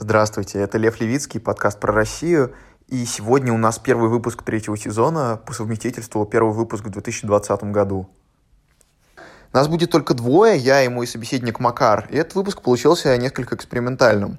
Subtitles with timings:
[0.00, 2.54] Здравствуйте, это Лев Левицкий, подкаст про Россию.
[2.86, 8.08] И сегодня у нас первый выпуск третьего сезона, по совместительству первый выпуск в 2020 году.
[9.52, 14.38] Нас будет только двое, я и мой собеседник Макар, и этот выпуск получился несколько экспериментальным.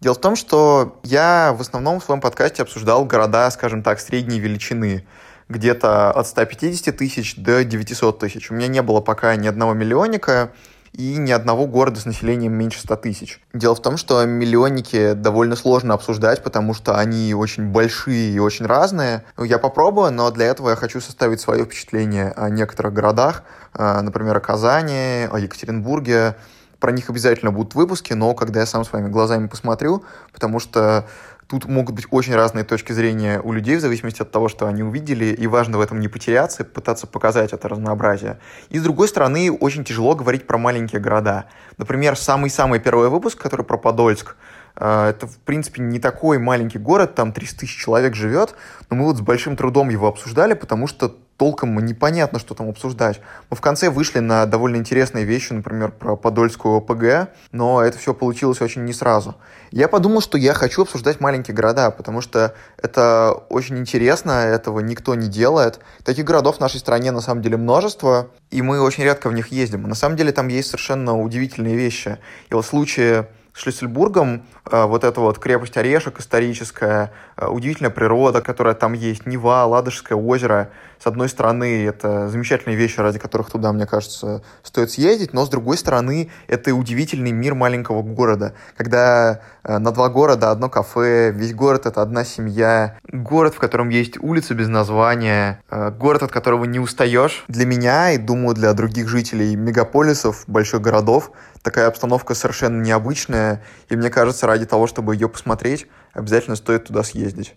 [0.00, 4.40] Дело в том, что я в основном в своем подкасте обсуждал города, скажем так, средней
[4.40, 5.06] величины,
[5.48, 8.50] где-то от 150 тысяч до 900 тысяч.
[8.50, 10.50] У меня не было пока ни одного миллионника,
[10.92, 13.40] и ни одного города с населением меньше 100 тысяч.
[13.52, 18.66] Дело в том, что миллионники довольно сложно обсуждать, потому что они очень большие и очень
[18.66, 19.24] разные.
[19.38, 23.44] Я попробую, но для этого я хочу составить свое впечатление о некоторых городах,
[23.74, 26.36] э, например, о Казани, о Екатеринбурге,
[26.80, 30.02] про них обязательно будут выпуски, но когда я сам своими глазами посмотрю,
[30.32, 31.06] потому что
[31.50, 34.84] Тут могут быть очень разные точки зрения у людей в зависимости от того, что они
[34.84, 38.38] увидели, и важно в этом не потеряться, пытаться показать это разнообразие.
[38.68, 41.46] И с другой стороны, очень тяжело говорить про маленькие города.
[41.76, 44.36] Например, самый-самый первый выпуск, который про Подольск,
[44.76, 48.54] э, это, в принципе, не такой маленький город, там 300 тысяч человек живет,
[48.88, 53.18] но мы вот с большим трудом его обсуждали, потому что толком непонятно, что там обсуждать.
[53.48, 58.12] Мы в конце вышли на довольно интересные вещи, например, про Подольскую ОПГ, но это все
[58.12, 59.36] получилось очень не сразу.
[59.70, 65.14] Я подумал, что я хочу обсуждать маленькие города, потому что это очень интересно, этого никто
[65.14, 65.80] не делает.
[66.04, 69.48] Таких городов в нашей стране на самом деле множество, и мы очень редко в них
[69.48, 69.84] ездим.
[69.84, 72.18] На самом деле там есть совершенно удивительные вещи.
[72.50, 73.28] И вот в случае
[73.60, 79.66] Шлиссельбургом, э, вот эта вот крепость Орешек историческая, э, удивительная природа, которая там есть, Нева,
[79.66, 80.70] Ладожское озеро.
[80.98, 85.48] С одной стороны, это замечательные вещи, ради которых туда, мне кажется, стоит съездить, но с
[85.50, 91.54] другой стороны, это удивительный мир маленького города, когда э, на два города одно кафе, весь
[91.54, 96.78] город— это одна семья, город, в котором есть улицы без названия, город, от которого не
[96.78, 97.44] устаешь.
[97.48, 103.96] Для меня и, думаю, для других жителей мегаполисов, больших городов, такая обстановка совершенно необычная, и
[103.96, 107.56] мне кажется, ради того, чтобы ее посмотреть, обязательно стоит туда съездить.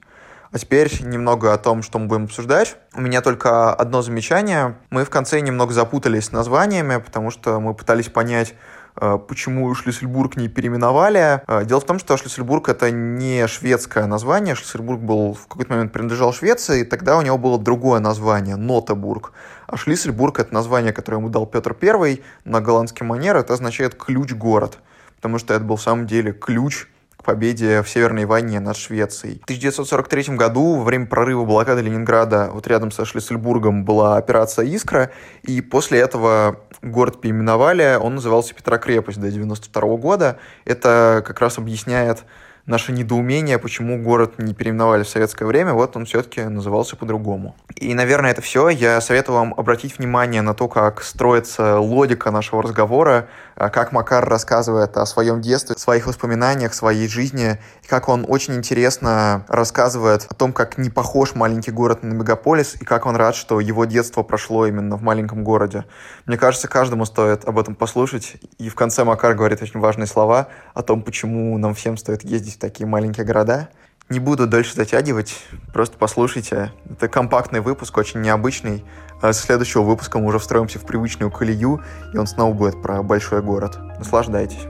[0.52, 2.78] А теперь немного о том, что мы будем обсуждать.
[2.94, 4.78] У меня только одно замечание.
[4.92, 8.54] Мы в конце немного запутались с названиями, потому что мы пытались понять,
[8.96, 11.42] Э, почему Шлиссельбург не переименовали.
[11.48, 14.56] Э, дело в том, что Шлиссельбург это не шведское название.
[14.56, 19.34] Шлиссельбург был в какой-то момент принадлежал Швеции, и тогда у него было другое название– Нотебург.
[19.68, 23.38] А Шлиссельбург– это название, которое ему дал Петр I на голландский манер.
[23.38, 24.80] Это означает «ключ-город»,
[25.16, 26.88] потому что это был в самом деле ключ
[27.24, 29.40] победе в Северной войне над Швецией.
[29.40, 35.12] В 1943 году, во время прорыва блокады Ленинграда, вот рядом со Шлиссельбургом была операция «Искра»,
[35.42, 40.38] и после этого город переименовали, он назывался Петрокрепость до 1992 года.
[40.66, 42.24] Это как раз объясняет
[42.66, 47.56] наше недоумение, почему город не переименовали в советское время, вот он все-таки назывался по-другому.
[47.76, 48.70] И, наверное, это все.
[48.70, 54.28] Я советую вам обратить внимание на то, как строится логика нашего разговора, а как Макар
[54.28, 60.34] рассказывает о своем детстве, своих воспоминаниях, своей жизни, и как он очень интересно рассказывает о
[60.34, 64.24] том, как не похож маленький город на мегаполис, и как он рад, что его детство
[64.24, 65.86] прошло именно в маленьком городе.
[66.26, 70.48] Мне кажется, каждому стоит об этом послушать, и в конце Макар говорит очень важные слова
[70.74, 73.70] о том, почему нам всем стоит ездить в такие маленькие города.
[74.10, 76.72] Не буду дальше затягивать, просто послушайте.
[76.90, 78.86] Это компактный выпуск, очень необычный.
[79.22, 81.82] А с следующего выпуска мы уже встроимся в привычную колею,
[82.14, 83.78] и он снова будет про большой город.
[83.98, 84.68] Наслаждайтесь.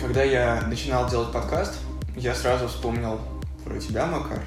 [0.00, 1.74] Когда я начинал делать подкаст,
[2.16, 3.20] я сразу вспомнил
[3.64, 4.40] про тебя, Макар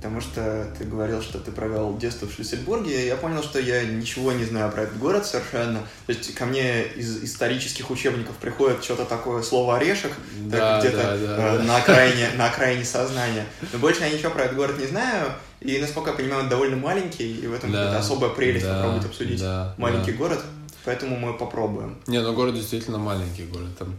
[0.00, 3.84] потому что ты говорил, что ты провел детство в Шлиссельбурге, и я понял, что я
[3.84, 5.80] ничего не знаю про этот город совершенно.
[6.06, 10.12] То есть ко мне из исторических учебников приходит что-то такое слово «орешек»,
[10.46, 13.44] да, где-то да, да, э, на, окраине, на окраине сознания.
[13.74, 16.76] Но больше я ничего про этот город не знаю, и, насколько я понимаю, он довольно
[16.76, 20.18] маленький, и в этом да, особая прелесть да, попробовать обсудить да, маленький да.
[20.18, 20.40] город,
[20.86, 22.00] поэтому мы попробуем.
[22.06, 23.96] Не, ну город действительно маленький город, там...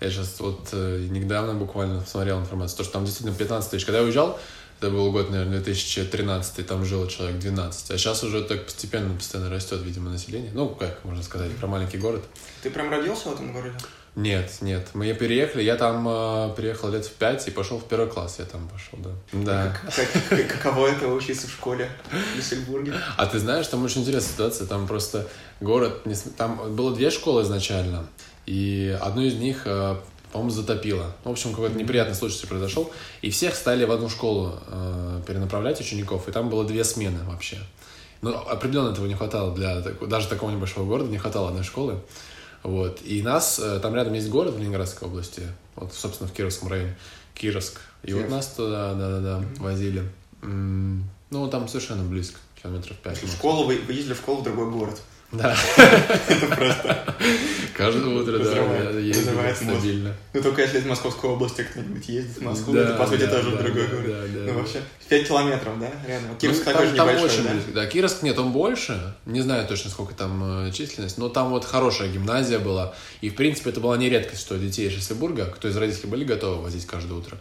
[0.00, 3.84] Я сейчас вот э, недавно буквально посмотрел информацию, то, что там действительно 15 тысяч.
[3.86, 4.38] Когда я уезжал,
[4.78, 7.90] это был год, наверное, 2013, там жило человек 12.
[7.90, 10.50] А сейчас уже так постепенно, постоянно растет, видимо, население.
[10.52, 12.22] Ну, как можно сказать, про маленький город.
[12.62, 13.76] Ты прям родился в этом городе?
[14.16, 14.88] Нет, нет.
[14.94, 18.44] Мы переехали, я там э, приехал лет в пять и пошел в первый класс, я
[18.44, 19.10] там пошел, да.
[19.32, 19.76] Да.
[19.96, 22.94] Как, как, каково это учиться в школе в Люссельбурге?
[23.16, 25.26] А ты знаешь, там очень интересная ситуация, там просто
[25.60, 26.02] город,
[26.36, 28.06] там было две школы изначально,
[28.46, 29.96] и одну из них э,
[30.34, 31.14] по-моему, затопило.
[31.22, 32.90] В общем, какой-то неприятный случай произошел.
[33.22, 37.60] И всех стали в одну школу э, перенаправлять учеников, и там было две смены вообще.
[38.20, 42.00] Но ну, определенно этого не хватало для даже такого небольшого города, не хватало одной школы.
[42.64, 43.00] Вот.
[43.04, 45.42] И нас, э, там рядом есть город в Ленинградской области,
[45.76, 46.96] вот, собственно, в Кировском районе,
[47.34, 47.80] Кировск.
[48.02, 48.22] И Киров.
[48.22, 50.02] вот нас туда, да-да-да, возили.
[50.42, 52.40] Ну, там совершенно близко.
[52.60, 53.22] километров 5.
[53.22, 55.00] В школу вы, вы ездили в школу в другой город.
[55.36, 55.56] Да.
[56.28, 57.04] Это просто
[57.76, 59.56] Каждое утро, да, мозг.
[59.56, 60.14] стабильно.
[60.32, 63.88] Ну, только если из Московской области кто-нибудь ездит в Москву, это, по сути, тоже другой
[63.88, 64.06] город.
[64.06, 66.28] да, да, ну, вообще, 5 километров, да, реально?
[66.28, 67.44] Вот Кировск Ну, такой же небольшой,
[67.74, 67.86] да?
[67.86, 69.16] Кировск нет, он больше.
[69.26, 72.94] Не знаю точно, сколько там э, численность, но там вот хорошая гимназия была.
[73.20, 76.24] И, в принципе, это была не редкость, что детей из Шлиссельбурга, кто из родителей были
[76.24, 77.36] готовы возить каждое утро.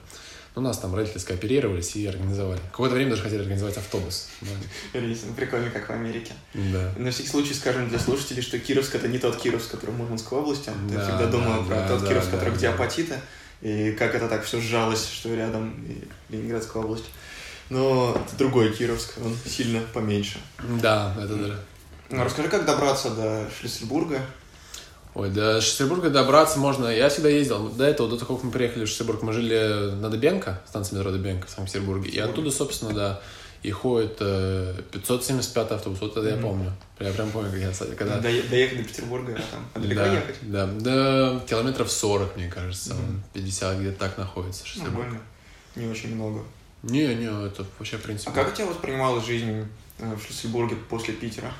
[0.55, 2.59] Ну, у нас там родители скооперировались и организовали.
[2.71, 4.29] Какое-то время даже хотели организовать автобус.
[5.35, 6.33] Прикольно, как в Америке.
[6.53, 6.93] Да.
[6.95, 10.37] На всякий случай скажем для слушателей, что Кировск это не тот Кировск, который в Мурманской
[10.37, 10.69] области.
[10.89, 13.19] Я Да, всегда думал да, про да, тот да, Кировск, да, который где апатиты,
[13.61, 17.05] и как это так все сжалось, что рядом и Ленинградская область.
[17.69, 20.37] Но это другой Кировск, он сильно поменьше.
[20.81, 21.59] Да, это да.
[22.11, 24.21] Ну, расскажи, как добраться до Шлиссельбурга?
[25.15, 26.87] Ой, до Шлиссельбурга добраться можно.
[26.87, 27.69] Я всегда ездил.
[27.69, 31.11] До этого, до того, как мы приехали в Шлиссельбург, мы жили на Дебенко, станция метро
[31.11, 32.09] Дебенко в Санкт-Петербурге.
[32.09, 33.21] И оттуда, собственно, да,
[33.61, 36.01] и ходит э, 575 автобус.
[36.01, 36.43] Вот это я Мгм.
[36.43, 36.71] помню.
[36.99, 38.19] Я прям помню, как я когда...
[38.19, 40.35] Дое- Доехать до Петербурга, а там далеко да, ехать?
[40.41, 42.93] Да, до километров 40, мне кажется.
[42.93, 44.65] Он 50 где-то так находится.
[44.65, 44.97] Шлиссельбург.
[45.05, 45.21] Нормально.
[45.75, 46.43] Не очень много.
[46.81, 48.31] Не, не, это вообще, в принципе...
[48.31, 49.65] А как у тебя воспринималась жизнь
[49.99, 51.51] э, в Шлиссельбурге после Питера?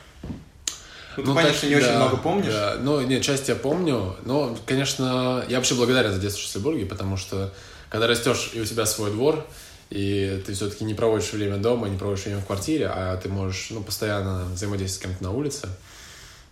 [1.17, 2.53] Ну, Ну, конечно, так, не очень да, много помнишь.
[2.53, 2.75] да.
[2.81, 4.15] Ну, нет, часть я помню.
[4.25, 7.53] Но, конечно, я вообще благодарен за детство в Шлиссельбурге, потому что
[7.89, 9.45] когда растешь и у тебя свой двор,
[9.89, 13.67] и ты все-таки не проводишь время дома, не проводишь время в квартире, а ты можешь
[13.69, 15.69] ну, постоянно взаимодействовать с кем-то на улице,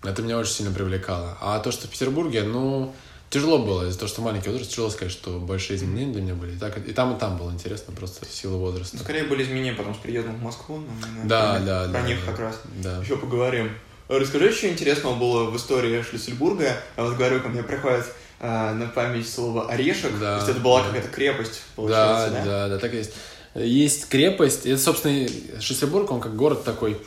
[0.03, 1.37] это меня очень сильно привлекало.
[1.41, 2.93] А то, что в Петербурге, ну,
[3.31, 3.87] тяжело было.
[3.87, 6.53] Из-за того, что маленький возраст, тяжело сказать, что большие изменения для меня были.
[6.53, 8.97] И, так, и там, и там было интересно, просто в силу возраста.
[8.97, 10.77] Ну, скорее были изменения потом с приездом в Москву.
[10.77, 10.83] но
[11.21, 12.31] мы, Да, наверное, да, Про да, них да.
[12.31, 12.97] как раз Да.
[13.01, 13.71] еще поговорим.
[14.19, 16.75] Расскажи, что интересного было в истории Шлиссельбурга.
[16.97, 18.05] Вот говорю, ко мне приходит
[18.41, 20.11] а, на память слово «орешек».
[20.19, 20.87] Да, То есть это была да.
[20.87, 22.43] какая-то крепость, Да, получается, да?
[22.45, 23.11] да, да, так и есть.
[23.55, 25.27] Есть крепость, это, собственно,
[25.61, 26.97] Шлиссельбург, он как город такой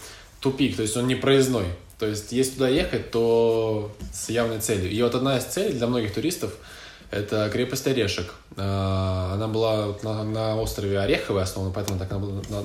[0.41, 1.67] тупик, то есть он не проездной.
[1.99, 4.91] То есть, если туда ехать, то с явной целью.
[4.91, 6.53] И вот одна из целей для многих туристов–
[7.11, 8.35] это крепость Орешек.
[8.57, 12.11] А, Она была на, на острове Ореховой основана, поэтому так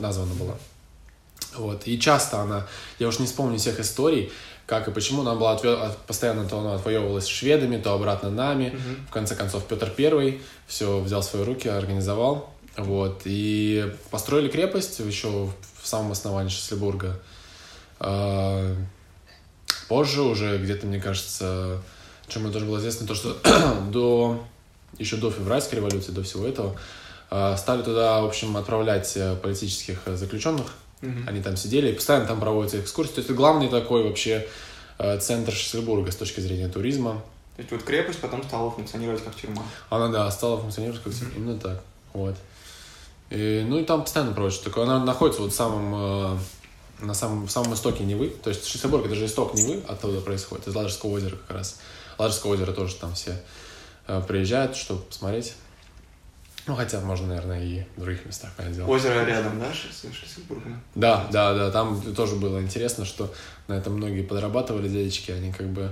[0.02, 0.56] названа была.
[1.56, 1.88] Вот.
[1.88, 2.68] И часто она,
[3.00, 4.32] я уж не вспомню всех историй,
[4.66, 8.70] как и почему, она была отве- от- постоянно то она отвоевывалась шведами, то обратно нами.
[8.70, 9.08] Мгм.
[9.08, 12.54] В конце концов, Петр Первый все взял в свои руки, организовал.
[12.78, 13.22] Вот.
[13.26, 15.50] И построили крепость еще
[15.82, 17.20] в самом основании Шлиссельбурга.
[18.00, 18.76] А,
[19.88, 21.82] Позже уже где-то, мне кажется,
[22.28, 23.36] чем мне тоже было известно, то, что
[23.92, 24.44] до,
[25.00, 26.76] еще до февральской революции, до всего этого,
[27.32, 30.68] а, стали туда, в общем, отправлять э, политических э, заключенных.
[31.02, 31.28] Мгм.
[31.28, 33.14] Они там сидели, и постоянно там проводятся экскурсии.
[33.14, 34.48] То есть это главный такой вообще
[34.98, 37.24] э, центр Шлиссельбурга с точки зрения туризма.
[37.56, 39.64] То есть вот крепость потом стала функционировать как тюрьма.
[39.90, 41.82] Она, да, стала функционировать как именно так.
[42.14, 42.36] Вот.
[43.30, 44.86] И, ну и там постоянно проводят что такое.
[44.86, 46.38] Она находится вот в самом, э,
[47.02, 48.30] на самом, в самом истоке Невы.
[48.30, 51.80] То есть Шлиссельбург это же исток Невы, оттуда происходит, из Ладожского озера как раз.
[52.18, 53.42] Ладожское озеро тоже там все
[54.08, 55.54] э, приезжают, чтобы посмотреть.
[56.70, 58.86] Ну, хотя можно, наверное, и в других местах, понятное.
[58.86, 60.80] Озеро рядом, да, с Шлиссельбургом?
[60.94, 63.34] Да, да, да, там тоже было интересно, что
[63.68, 65.92] на этом многие подрабатывали дядечки, они как бы...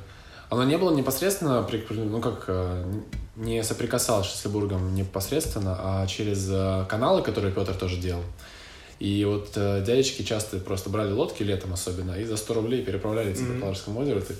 [0.51, 3.01] Оно не было непосредственно, ну как, э,
[3.35, 8.23] не соприкасалось с Шлиссельбургом непосредственно, а через э, каналы, которые Петр тоже делал.
[8.99, 13.33] И вот э, дядечки часто просто брали лодки летом особенно, и за 100 рублей переправляли
[13.33, 13.61] Мгм.
[13.61, 14.35] по Ладожскому озеру, ты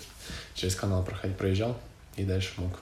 [0.53, 1.75] через канал проходить, проезжал,
[2.15, 2.73] и дальше мог.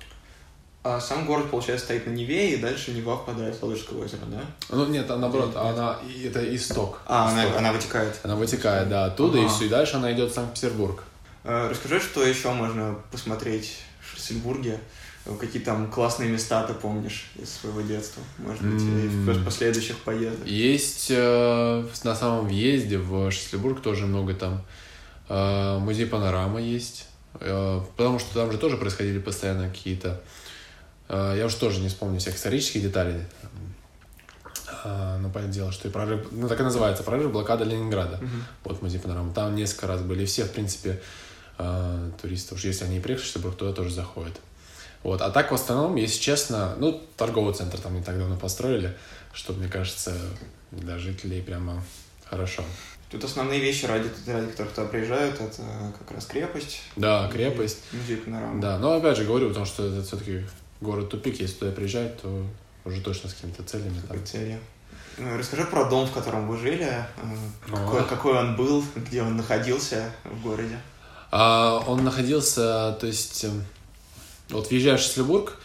[0.88, 4.42] А сам город, получается, стоит на Неве, и дальше Нева впадает в Ладожское озеро, да?
[4.70, 5.74] Ну нет, а наоборот, Нет, нет.
[5.74, 7.02] она, и это исток.
[7.08, 7.58] А, она, Исток.
[7.58, 8.20] она вытекает.
[8.22, 9.50] Она вытекает, да, оттуда, и Ага.
[9.52, 11.04] все, и дальше она идет в Санкт-Петербург.
[11.44, 14.80] Э, Расскажи, что еще можно посмотреть в Шлиссельбурге?
[15.26, 18.22] Э, Какие там классные места ты помнишь из своего детства?
[18.38, 20.46] Может быть, и в последующих поездок?
[20.46, 24.62] Есть э, на самом въезде в Шлиссельбург тоже много там.
[25.30, 27.08] Э, музей панорама есть.
[27.40, 30.22] Э, потому что там же тоже происходили постоянно какие-то...
[31.10, 33.22] э, я уж тоже не вспомню всех исторических деталей.
[34.84, 36.28] Э, но понятное дело, что и прорыв...
[36.32, 37.04] Ну, так и называется.
[37.04, 38.18] Прорыв блокада Ленинграда.
[38.18, 38.44] Мгм.
[38.64, 39.34] Вот музей панорама.
[39.34, 40.26] Там несколько раз были.
[40.26, 41.02] Все, в принципе,
[41.58, 44.40] э, туристы, уж если они приехали Шлиссельбург, туда тоже заходят.
[45.04, 45.22] Вот.
[45.22, 48.96] А так, в основном, если честно, ну, торговый центр там не так давно построили,
[49.34, 50.14] что, мне кажется,
[50.72, 51.84] для жителей прямо
[52.28, 52.64] хорошо.
[53.12, 55.62] Тут основные вещи, ради, ради которых туда приезжают, это
[56.00, 56.82] как раз крепость.
[56.96, 57.80] Да, крепость.
[57.92, 58.60] Музей панорамы.
[58.60, 60.44] Да, но опять же говорю, потому что это все-таки
[60.86, 62.46] город-тупик, если туда приезжать, то
[62.86, 64.26] уже точно с какими-то целями там.
[64.26, 64.60] Цели.
[65.18, 67.06] Э, Расскажи про дом, в котором вы жили, э,
[67.68, 68.04] Ну, какой, а?
[68.04, 70.78] какой он был, где он находился в городе.
[71.32, 73.64] А, он находился, то есть, эм,
[74.50, 75.58] вот въезжаешь в Шлиссельбург,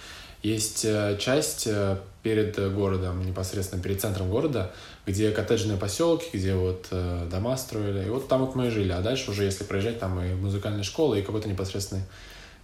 [0.43, 4.73] есть э, часть э, перед городом, непосредственно перед центром города,
[5.07, 8.07] где коттеджные поселки, где вот э, дома строили.
[8.07, 8.93] И вот там вот мы и жили.
[8.93, 12.03] А дальше уже, если проезжать, там и музыкальная школа, и какой-то непосредственный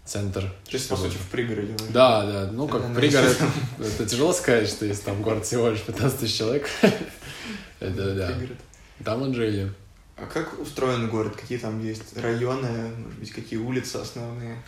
[0.07, 0.41] центр.
[0.41, 1.75] То есть, по сути, в пригороде.
[1.91, 2.51] Да, да.
[2.53, 3.37] Ну, как пригород,
[3.79, 6.69] это тяжело сказать, что есть там город всего лишь 15 тысяч человек.
[7.81, 8.33] Это да.
[9.05, 9.71] Там мы жили.
[10.17, 11.37] А как устроен город?
[11.37, 14.63] Какие там есть районы, может быть, какие улицы основные?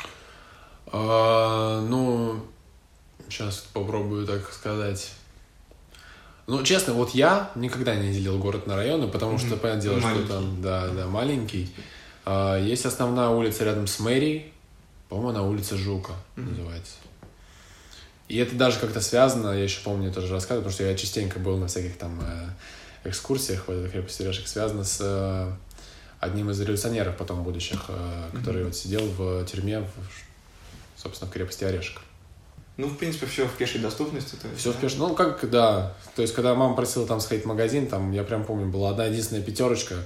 [0.92, 2.44] А, ну,
[3.28, 5.12] сейчас попробую так сказать.
[6.46, 9.46] Ну, честно, вот я никогда не делил город на районы, потому mm-hmm.
[9.46, 10.24] что, понятное дело, маленький.
[10.24, 11.74] что там, да, да, маленький.
[12.24, 14.52] А, есть основная улица рядом с мэрией,
[15.08, 16.48] по-моему, она улица Жука mm-hmm.
[16.50, 16.94] называется.
[18.28, 21.56] И это даже как-то связано, я еще помню, тоже рассказывал, потому что я частенько был
[21.56, 25.50] на всяких там э, экскурсиях в этой крепости Орешек связано с э,
[26.20, 28.66] одним из революционеров потом будущих, э, который mm-hmm.
[28.66, 32.02] вот сидел в тюрьме, в, собственно, в крепости Орешек.
[32.76, 34.36] Ну, в принципе, все в пешей доступности.
[34.36, 34.78] То есть, все да?
[34.78, 34.98] в пешей.
[34.98, 35.94] Ну, как, да.
[36.14, 39.06] То есть, когда мама просила там сходить в магазин, там, я прям помню, была одна
[39.06, 39.96] единственная пятерочка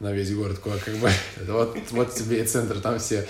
[0.00, 1.10] на весь город, куда как бы,
[1.46, 3.26] вот, вот тебе и центр, там все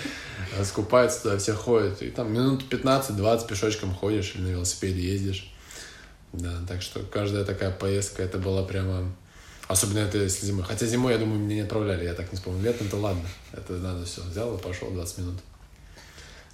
[0.65, 2.01] скупаются, туда все ходят.
[2.01, 5.53] И там минут 15-20 пешочком ходишь или на велосипеде ездишь.
[6.33, 9.13] Да, так что каждая такая поездка, это была прямо...
[9.67, 10.65] Особенно это если зимой.
[10.65, 12.63] Хотя зимой, я думаю, меня не отправляли, я так не вспомню.
[12.63, 13.23] Летом-то ладно.
[13.53, 14.21] Это надо все.
[14.23, 15.37] Взял и пошел 20 минут.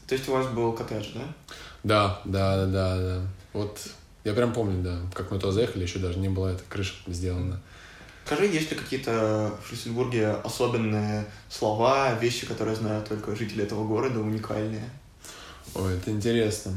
[0.06, 1.34] То есть у вас был коттедж, да?
[1.82, 3.22] Да, да, да, да.
[3.54, 3.80] Вот
[4.24, 7.60] я прям помню, да, как мы туда заехали, еще даже не была эта крыша сделана.
[8.26, 14.18] Скажи, есть ли какие-то в Шлиссельбурге особенные слова, вещи, которые знают только жители этого города,
[14.18, 14.90] уникальные?
[15.76, 16.72] Ой, это интересно.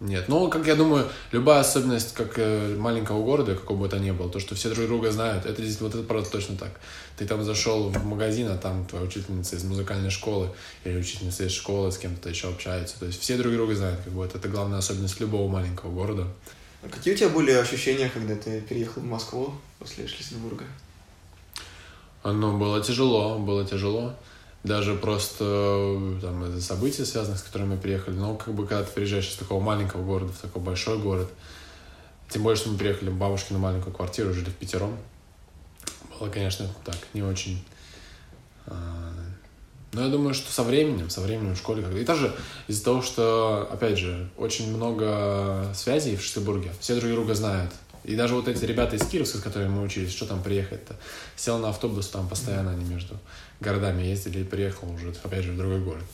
[0.00, 4.10] Нет, ну, как я думаю, любая особенность как э, маленького города, какого бы то ни
[4.10, 6.78] было, то, что все друг друга знают, это здесь вот это просто точно так.
[7.16, 10.50] Ты там зашел в магазин, а там твоя учительница из музыкальной школы
[10.84, 12.98] или учительница из школы с кем-то еще общается.
[12.98, 16.26] То есть все друг друга знают, как бы это, это главная особенность любого маленького города.
[16.82, 20.64] А какие у тебя были ощущения, когда ты переехал в Москву после Шлиссельбурга?
[22.24, 24.14] Ну, было тяжело, было тяжело
[24.62, 28.14] даже просто там из-за событий, связанных с которыми мы приехали.
[28.14, 31.30] Но как бы когда ты приезжаешь из такого маленького города в такой большой город,
[32.28, 34.96] тем более, что мы приехали в бабушкину маленькую квартиру, жили в пятером.
[36.18, 37.64] Было, конечно, так, не очень...
[38.66, 39.12] А,
[39.92, 41.98] но я думаю, что со временем, со временем в школе как-то...
[41.98, 42.36] И даже
[42.68, 47.72] из-за того, что, опять же, очень много связей в Шлиссельбурге, все друг друга знают.
[48.04, 50.96] И даже вот эти ребята из Кировска, с которыми мы учились, что там приехать-то?
[51.36, 53.18] Сел на автобус, там постоянно они между
[53.60, 56.04] городами ездили и приехал уже, опять же, в другой город.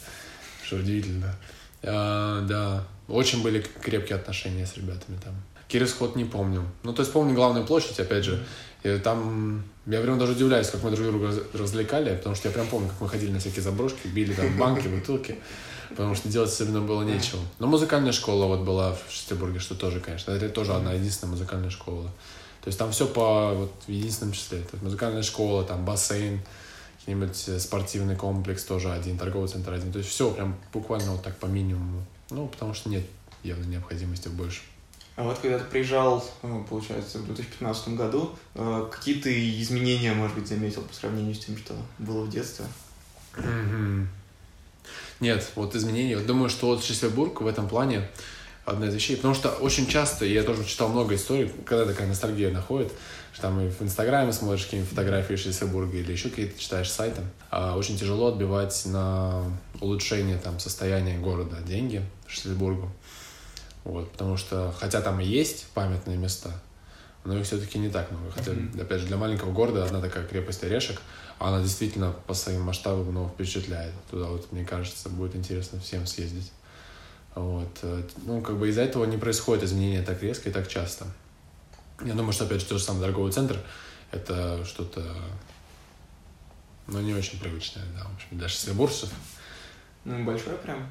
[0.64, 1.34] Что удивительно.
[1.82, 5.34] А, да, очень были крепкие отношения с ребятами там.
[5.68, 6.64] Кировск вот не помню.
[6.82, 8.44] Ну, то есть помню главную площадь, опять же.
[8.82, 12.66] И там, я прям даже удивляюсь, как мы друг друга развлекали, потому что я прям
[12.68, 15.36] помню, как мы ходили на всякие заброшки, били там банки, бутылки,
[15.88, 17.40] потому что делать особенно было нечего.
[17.58, 21.70] Но музыкальная школа вот была в Шестебурге, что тоже, конечно, это тоже одна единственная музыкальная
[21.70, 22.10] школа.
[22.62, 24.58] То есть там все по вот, в единственном числе.
[24.58, 26.40] То есть музыкальная школа, там бассейн,
[26.98, 29.92] какой-нибудь э, спортивный комплекс тоже один, торговый центр один.
[29.92, 32.04] То есть все прям буквально вот так по минимуму.
[32.30, 33.04] Ну, потому что нет
[33.44, 34.62] явной необходимости в больше.
[35.14, 40.36] А вот когда ты приезжал, ну, получается, в 2015 году, э, какие ты изменения, может
[40.36, 42.66] быть, заметил по сравнению с тем, что было в детстве?
[43.34, 44.06] Mm-hmm.
[45.20, 46.18] Нет, вот изменения.
[46.18, 48.08] Думаю, что вот Шлиссельбург в этом плане
[48.66, 52.50] одна из вещей, потому что очень часто, я тоже читал много историй, когда такая ностальгия
[52.50, 52.92] находит,
[53.32, 57.76] что там и в Инстаграме смотришь какие-нибудь фотографии Шлиссельбурга или еще какие-то читаешь сайты, а
[57.76, 59.42] очень тяжело отбивать на
[59.80, 62.90] улучшение там состояния города деньги Шлиссельбургу.
[63.84, 66.50] Вот, потому что, хотя там и есть памятные места,
[67.26, 68.30] но их все-таки не так много.
[68.30, 68.80] Хотя, mm-hmm.
[68.80, 71.00] опять же, для маленького города одна такая крепость Орешек,
[71.38, 73.92] она действительно по своим масштабам ну, впечатляет.
[74.10, 76.52] Туда вот, мне кажется, будет интересно всем съездить.
[77.34, 77.78] Вот.
[77.82, 81.06] Э, ну, как бы из-за этого не происходит изменения так резко и так часто.
[82.04, 83.58] Я думаю, что, опять же, тот же самый торговый центр—
[84.12, 85.02] это что-то,
[86.86, 89.10] ну, не очень привычное, да, в общем, для шестибуржцев.
[90.04, 90.86] Ну, большой прям?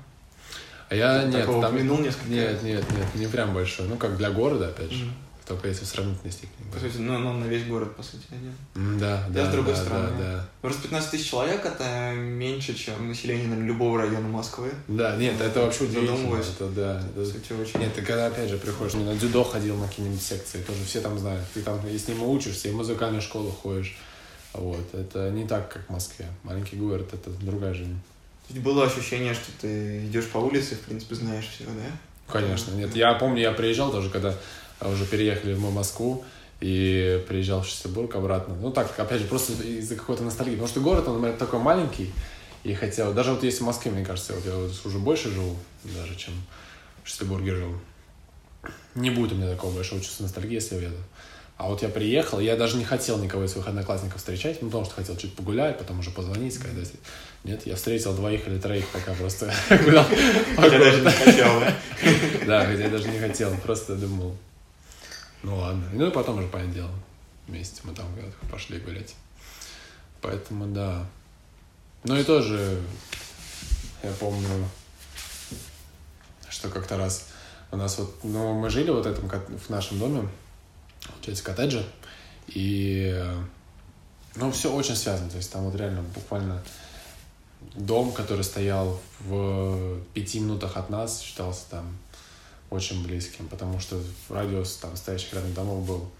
[0.89, 1.75] А я, нет, там...
[1.75, 3.87] Минул несколько Нет, нет, нет, не прям большой.
[3.87, 5.05] Ну, как для города, опять же.
[5.05, 5.24] Mm-hmm.
[5.45, 6.71] Только если в сравнительной степени.
[6.73, 8.99] По сути, ну, ну, на весь город, по сути, один.
[8.99, 9.41] Да, да.
[9.41, 10.09] Я с другой да, стороны.
[10.17, 10.49] Да, да.
[10.61, 14.71] Просто 15 тысяч человек это меньше, чем население наверное, любого района Москвы.
[14.87, 16.35] Да, нет, это вообще удивительно.
[16.37, 17.25] Это, да, это...
[17.25, 17.79] Кстати, очень...
[17.79, 21.19] Нет, ты когда опять же приходишь, на дзюдо ходил на какие-нибудь секции, тоже все там
[21.19, 21.45] знают.
[21.53, 23.95] Ты там и с ним учишься, и в музыкальную школу ходишь.
[24.53, 26.25] Вот, это не так, как в Москве.
[26.43, 27.99] Маленький город— это другая жизнь.
[28.49, 32.31] Было ощущение, что ты идешь по улице, в принципе, знаешь все, да?
[32.31, 32.95] Конечно, нет.
[32.95, 34.33] Я помню, я приезжал тоже, когда
[34.79, 36.23] а уже переехали в Москву
[36.59, 38.55] и приезжал в Шестебург обратно.
[38.55, 40.53] Ну так, опять же, просто из-за какой-то ностальгии.
[40.53, 42.11] Потому что город, он, например, такой маленький,
[42.63, 45.55] и хотел, даже вот если в Москве, мне кажется, вот я вот уже больше живу,
[45.83, 46.33] даже, чем
[47.03, 47.79] в Шестебурге жил.
[48.95, 50.97] не будет у меня такого большого чувства ностальгии, если я уеду.
[51.57, 54.83] А вот я приехал, я даже не хотел никого из своих одноклассников встречать, ну, потому
[54.85, 56.91] что хотел чуть погулять, потом уже позвонить, сказать,
[57.45, 59.53] нет, я встретил двоих или троих, пока просто
[59.85, 60.05] гулял.
[60.57, 61.73] Хотя даже не хотел, да?
[62.45, 64.35] Да, хотя я даже не хотел, просто думал,
[65.45, 65.87] ну ладно.
[65.93, 66.91] Ну и потом уже, понятное дело,
[67.47, 68.07] вместе мы там
[68.51, 69.15] пошли гулять.
[70.21, 71.05] Поэтому, да.
[72.03, 72.81] Ну и тоже,
[74.01, 74.47] я помню,
[76.49, 77.27] что как-то раз
[77.71, 80.27] у нас вот, ну, мы жили вот этом, в нашем доме,
[81.07, 81.85] получается, коттедже,
[82.47, 83.23] и,
[84.35, 86.63] ну, все очень связано, то есть там вот реально буквально
[87.75, 91.97] дом, который стоял в пяти минутах от нас, считался там
[92.69, 96.11] очень близким, потому что радиус там стоящих рядом домов был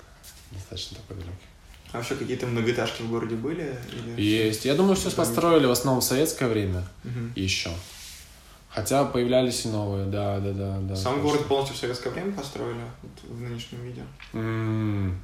[0.52, 1.46] достаточно такой далекий.
[1.92, 3.78] А вообще какие-то многоэтажки в городе были?
[3.92, 4.22] Или...
[4.22, 4.66] Есть.
[4.66, 7.32] Я думаю, все построили в основном в советское время угу.
[7.36, 7.72] еще.
[8.70, 10.80] Хотя появлялись и новые, да, да, да.
[10.82, 11.30] да Сам точно.
[11.30, 14.04] город полностью в советское время построили вот, в нынешнем виде?
[14.34, 15.16] Mm.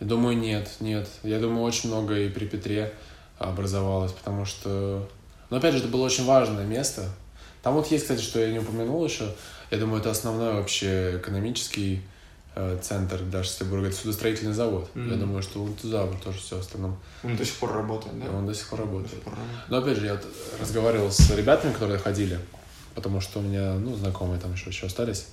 [0.00, 1.06] Я думаю, нет, нет.
[1.22, 2.94] Я думаю, очень много и при Петре
[3.38, 5.06] образовалось, потому что...
[5.50, 7.10] Но опять же, это было очень важное место.
[7.64, 9.34] Там вот есть, кстати, что я не упомянул еще.
[9.70, 12.02] Я думаю, это основной вообще экономический
[12.54, 13.88] э, центр даже Петербурга.
[13.88, 14.90] Это судостроительный завод.
[14.94, 15.10] Mm-hmm.
[15.10, 16.98] Я думаю, что он туда вот тоже все остальном.
[17.22, 18.30] Он до сих пор работает, да?
[18.30, 19.12] Он до сих пор работает.
[19.12, 19.70] Сих пор работает.
[19.70, 20.26] Но опять же, я вот
[20.60, 22.38] разговаривал с ребятами, которые ходили,
[22.94, 25.26] потому что у меня, ну, знакомые там еще, еще остались.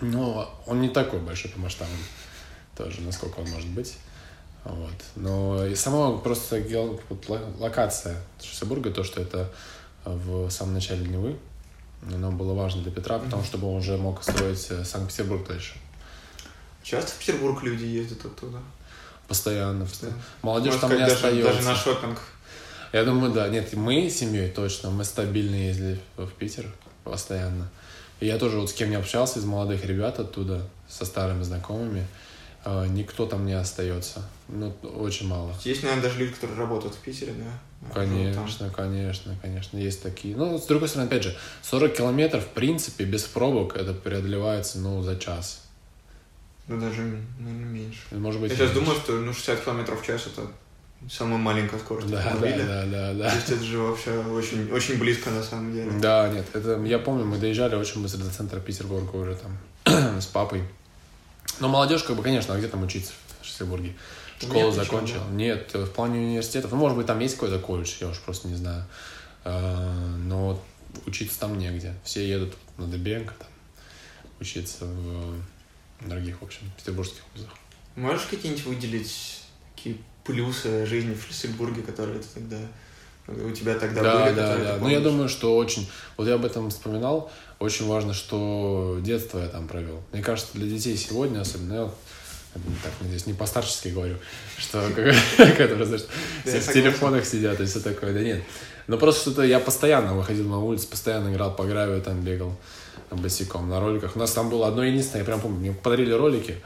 [0.00, 1.98] Но он не такой большой по масштабам
[2.76, 3.96] тоже, насколько он может быть.
[4.64, 4.94] Вот.
[5.16, 6.62] Но и само просто
[7.08, 9.50] вот, локация Шосебурга, то, что это
[10.04, 11.36] в самом начале Невы,
[12.06, 15.74] оно было важно для Петра, потому чтобы он уже мог строить э, Санкт-Петербург дальше.
[16.82, 18.58] Часто в Петербург люди ездят оттуда?
[19.28, 19.84] Постоянно.
[19.84, 20.18] постоянно.
[20.42, 21.52] Молодежь Может, там не даже, остается.
[21.52, 22.18] Даже на шопинг.
[22.92, 23.48] Я думаю, да.
[23.48, 26.66] Нет, мы семьей точно, мы стабильно ездили в Питер
[27.04, 27.70] постоянно.
[28.20, 32.06] И я тоже вот с кем не общался из молодых ребят оттуда, со старыми знакомыми,
[32.64, 34.22] никто там не остается.
[34.48, 35.54] Ну, очень мало.
[35.64, 37.92] Есть, наверное, даже люди, которые работают в Питере, да?
[37.92, 40.36] Конечно, конечно, конечно, есть такие.
[40.36, 45.02] Ну, с другой стороны, опять же, 40 километров, в принципе, без пробок это преодолевается, ну,
[45.02, 45.62] за час.
[46.68, 47.02] Ну, даже,
[47.40, 48.00] наверное, меньше.
[48.12, 50.46] Может быть, Я сейчас думаю, что, ну, 60 километров в час это
[51.10, 52.64] самая маленькая скорость да, автомобиля.
[52.64, 55.90] Да, да, да, То есть это же вообще очень, очень близко на самом деле.
[56.00, 59.58] Да, нет, это, я помню, мы доезжали очень быстро до центра Петербурга уже там
[60.20, 60.62] с папой.
[61.60, 63.94] Но молодежь, как бы, конечно, а где там учиться в Шестербурге?
[64.40, 65.20] Школу Нет, закончил?
[65.28, 65.34] Да.
[65.34, 66.72] Нет, в плане университетов.
[66.72, 68.84] Ну, может быть, там есть какой-то колледж, я уж просто не знаю.
[69.44, 70.60] А, но
[71.06, 71.94] учиться там негде.
[72.04, 73.48] Все едут на Дебенко там
[74.40, 75.36] учиться в
[76.00, 77.50] других, в общем, петербургских вузах.
[77.94, 79.42] Можешь какие-нибудь выделить
[79.74, 82.58] такие плюсы жизни в Шлиссельбурге, которые ты тогда
[83.46, 84.34] у тебя тогда да, были?
[84.34, 85.90] Да, да, Ну, я думаю, что очень...
[86.16, 87.30] Вот я об этом вспоминал.
[87.58, 90.02] Очень важно, что детство я там провел.
[90.12, 91.90] Мне кажется, для детей сегодня, особенно, я
[92.54, 94.16] так, здесь не по-старчески говорю,
[94.58, 94.82] что
[95.38, 96.04] которые, знаешь,
[96.44, 98.12] все в телефонах сидят и все такое.
[98.12, 98.42] Да нет.
[98.86, 102.56] Но просто что-то я постоянно выходил на улицу, постоянно играл по гравию, там бегал
[103.10, 104.16] босиком на роликах.
[104.16, 106.56] У нас там было одно единственное, я прям помню, мне подарили ролики,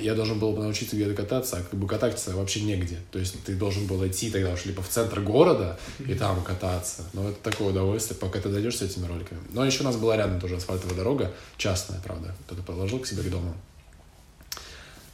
[0.00, 2.98] я должен был научиться где-то кататься, а как бы кататься вообще негде.
[3.10, 7.02] То есть ты должен был идти тогда уж либо в центр города и там кататься.
[7.12, 9.40] Но это такое удовольствие, пока ты дойдешь с этими роликами.
[9.50, 12.34] Но еще у нас была рядом тоже асфальтовая дорога, частная, правда.
[12.46, 13.54] Кто-то положил к себе к дому.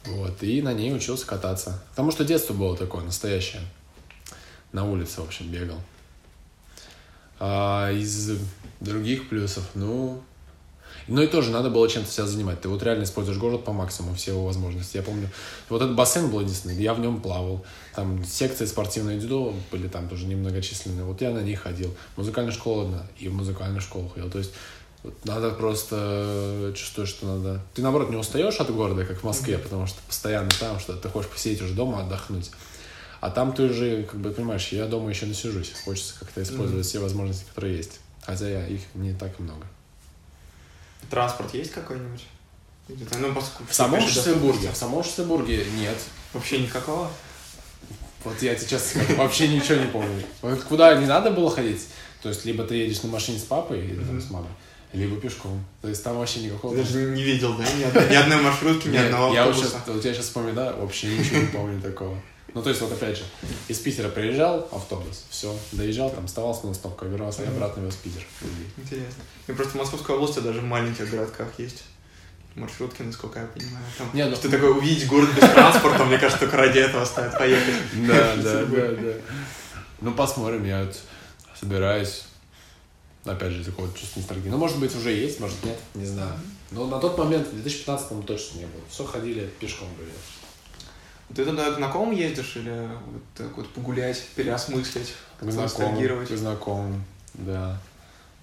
[0.05, 1.83] Вот, и на ней учился кататься.
[1.91, 3.61] Потому что детство было такое, настоящее.
[4.71, 5.77] На улице, в общем, бегал.
[7.39, 8.37] А из
[8.79, 10.21] других плюсов, ну,
[11.11, 12.61] ну и тоже надо было чем-то себя занимать.
[12.61, 14.97] Ты вот реально используешь город по максимуму, все его возможности.
[14.97, 15.29] Я помню,
[15.69, 17.65] вот этот бассейн был единственный, я в нем плавал.
[17.93, 21.03] Там секции спортивные дзюдо были там тоже немногочисленные.
[21.03, 21.93] Вот я на них ходил.
[22.15, 24.29] Музыкальная школа одна, и в музыкальную школу ходил.
[24.29, 24.51] То есть
[25.23, 27.61] надо просто чувствовать, что надо...
[27.73, 31.09] Ты, наоборот, не устаешь от города, как в Москве, потому что постоянно там, что ты
[31.09, 32.51] хочешь посидеть уже дома, отдохнуть.
[33.19, 35.73] А там ты уже, как бы, понимаешь, я дома еще насижусь.
[35.83, 36.89] Хочется как-то использовать mm-hmm.
[36.89, 37.99] все возможности, которые есть.
[38.21, 39.65] Хотя я, их не так много.
[41.11, 42.25] Транспорт есть какой-нибудь?
[42.87, 43.35] Ну,
[43.69, 44.71] в самом Шестербурге?
[44.71, 45.97] В самом Шестербурге нет.
[46.33, 47.09] Вообще никакого?
[48.23, 50.23] Вот я сейчас вообще ничего не помню.
[50.41, 51.87] Вот куда не надо было ходить,
[52.21, 54.49] то есть либо ты едешь на машине с папой или там, с мамой,
[54.93, 55.63] либо пешком.
[55.81, 56.75] То есть там вообще никакого...
[56.75, 57.63] Ты даже не видел, да?
[57.63, 59.81] Ни одной, маршрутки, ни одного автобуса.
[59.87, 62.15] Я вот я сейчас вспоминаю, вообще ничего не помню такого.
[62.53, 63.23] Ну, то есть, вот опять же,
[63.67, 68.25] из Питера приезжал автобус, все, доезжал, там, оставался на остановку, вернулся и обратно вез Питер.
[68.77, 69.23] Интересно.
[69.47, 71.83] И просто в Московской области даже в маленьких городках есть
[72.55, 73.85] маршрутки, насколько я понимаю.
[73.97, 74.35] Там, Нет, ну...
[74.35, 77.75] Что такое увидеть город без транспорта, мне кажется, только ради этого стоит поехать.
[78.07, 79.13] Да, да, да, да.
[80.01, 80.99] Ну, посмотрим, я вот
[81.57, 82.25] собираюсь
[83.23, 84.49] Опять же, такое чувство ностальгии.
[84.49, 86.33] Ну, может быть, уже есть, может нет, не знаю.
[86.71, 88.81] Но на тот момент, в 2015 точно не было.
[88.89, 90.09] Все ходили пешком были.
[91.35, 97.79] Ты туда к знакомым ездишь или вот так вот погулять, переосмыслить, знакомым, к знакомым, да.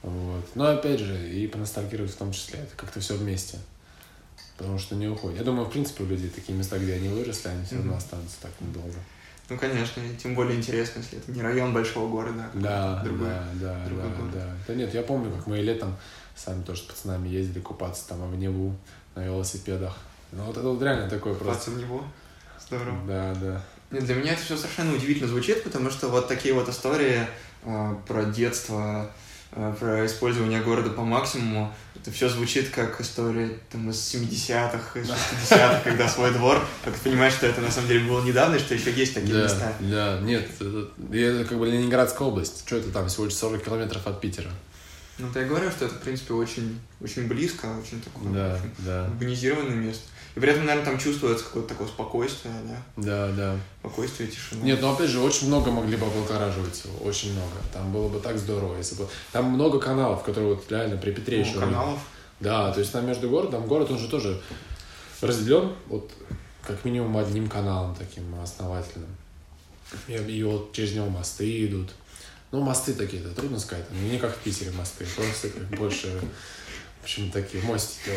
[0.02, 0.44] Вот.
[0.54, 2.60] Но опять же, и поностальгировать в том числе.
[2.60, 3.58] Это как-то все вместе.
[4.56, 5.38] Потому что не уходит.
[5.38, 8.36] Я думаю, в принципе, у людей такие места, где они выросли, они все равно останутся
[8.40, 8.96] так недолго.
[9.48, 13.48] Ну, конечно, тем более интересно, если это не район большого города, а да, другой, да,
[13.54, 14.32] да, другой да, город.
[14.34, 14.56] да.
[14.66, 15.96] Да нет, я помню, как мы летом
[16.36, 18.76] сами тоже с пацанами ездили купаться там в Неву
[19.14, 19.96] на велосипедах.
[20.32, 21.70] Ну, вот это вот реально такое просто...
[21.70, 22.02] Купаться в Неву?
[22.68, 22.98] Здорово.
[23.06, 23.62] Да, да.
[23.90, 27.26] Нет, для меня это все совершенно удивительно звучит, потому что вот такие вот истории
[27.62, 29.10] э, про детство,
[29.52, 35.08] э, про использование города по максимуму, это все звучит как история там, из 70-х, из
[35.08, 38.58] 60-х, когда свой двор, как ты понимаешь, что это на самом деле было недавно, и
[38.58, 39.72] что еще есть такие да, места.
[39.80, 44.06] Да, нет, это, это как бы Ленинградская область, что это там, всего лишь 40 километров
[44.06, 44.50] от Питера.
[45.16, 48.70] Ну, то я говорю, что это, в принципе, очень, очень близко, очень такое да, очень
[48.84, 49.06] да.
[49.06, 50.04] урбанизированное место.
[50.38, 52.76] И при этом, наверное, там чувствуется какое-то такое спокойствие, да?
[52.96, 53.56] Да, да.
[53.80, 54.62] Спокойствие, тишина.
[54.62, 57.56] Нет, ну опять же, очень много могли бы облагораживать его, очень много.
[57.72, 59.08] Там было бы так здорово, если бы...
[59.32, 61.58] Там много каналов, которые вот реально при Петре еще...
[61.58, 61.98] каналов?
[62.38, 64.40] Да, то есть там между городом, город, он же тоже
[65.22, 66.08] разделен вот
[66.64, 69.10] как минимум одним каналом таким основательным.
[70.06, 71.90] И, и вот через него мосты идут.
[72.52, 73.90] Ну, мосты такие, это трудно сказать.
[73.90, 76.20] Не как в Питере мосты, просто как больше
[77.00, 78.10] в общем, такие мостики.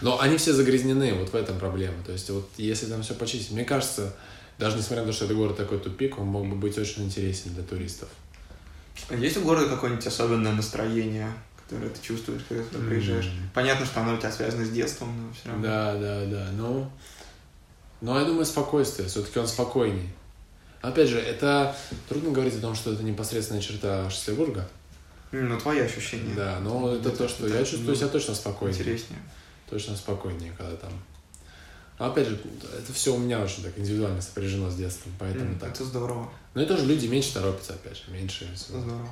[0.00, 2.02] Но они все загрязнены, вот в этом проблема.
[2.04, 4.14] То есть, вот если там все почистить, мне кажется,
[4.58, 7.54] даже несмотря на то, что это город такой тупик, он мог бы быть очень интересен
[7.54, 8.08] для туристов.
[9.08, 13.26] А есть у города какое-нибудь особенное настроение, которое ты чувствуешь, когда туда приезжаешь?
[13.26, 13.54] Mm-hmm.
[13.54, 15.62] Понятно, что оно у тебя связано с детством, но все равно.
[15.62, 16.48] Да, да, да.
[16.56, 16.90] Ну,
[18.00, 19.08] но я думаю, спокойствие.
[19.08, 20.08] Все-таки он спокойней.
[20.80, 21.76] Опять же, это
[22.08, 24.68] трудно говорить о том, что это непосредственная черта Шлиссельбурга.
[25.32, 26.34] Ну, твои ощущения.
[26.34, 28.78] Да, но это, это то, что это, я чувствую себя точно спокойнее.
[28.78, 29.20] Интереснее.
[29.68, 30.92] Точно спокойнее, когда там.
[31.98, 32.38] Но опять же,
[32.76, 35.70] это все у меня очень так индивидуально сопряжено с детством, поэтому mm, так.
[35.70, 36.30] Это здорово.
[36.54, 38.48] Ну и тоже люди меньше торопятся, опять же, меньше.
[38.54, 38.80] Всего.
[38.80, 39.08] Здорово.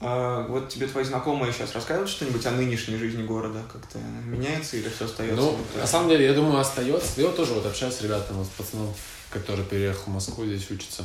[0.00, 3.62] А, вот тебе твои знакомые сейчас рассказывают что-нибудь о нынешней жизни города?
[3.70, 5.36] Как-то меняется или все остается?
[5.36, 7.20] Ну, на самом деле, я думаю, остается.
[7.20, 8.94] Я тоже вот общаюсь с ребятами, вот с пацаном,
[9.30, 11.04] который переехал в Москву, здесь учится.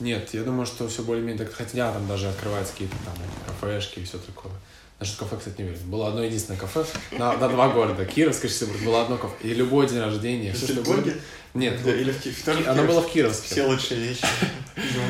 [0.00, 3.14] Нет, я думаю, что все более-менее так, хотя там даже открываются какие-то там
[3.46, 4.52] кафешки и все такое.
[4.98, 5.78] Насчет кафе, кстати, не верю.
[5.86, 8.04] Было одно единственное кафе на, на два города.
[8.04, 8.82] Кировск и Шестербург.
[8.82, 9.34] Было одно кафе.
[9.42, 10.54] И любой день рождения.
[10.54, 11.02] Что было.
[11.54, 11.82] Нет.
[11.82, 12.34] Да, или в, Ки...
[12.66, 13.48] Оно было в Кировске.
[13.48, 14.26] Все лучшие вещи.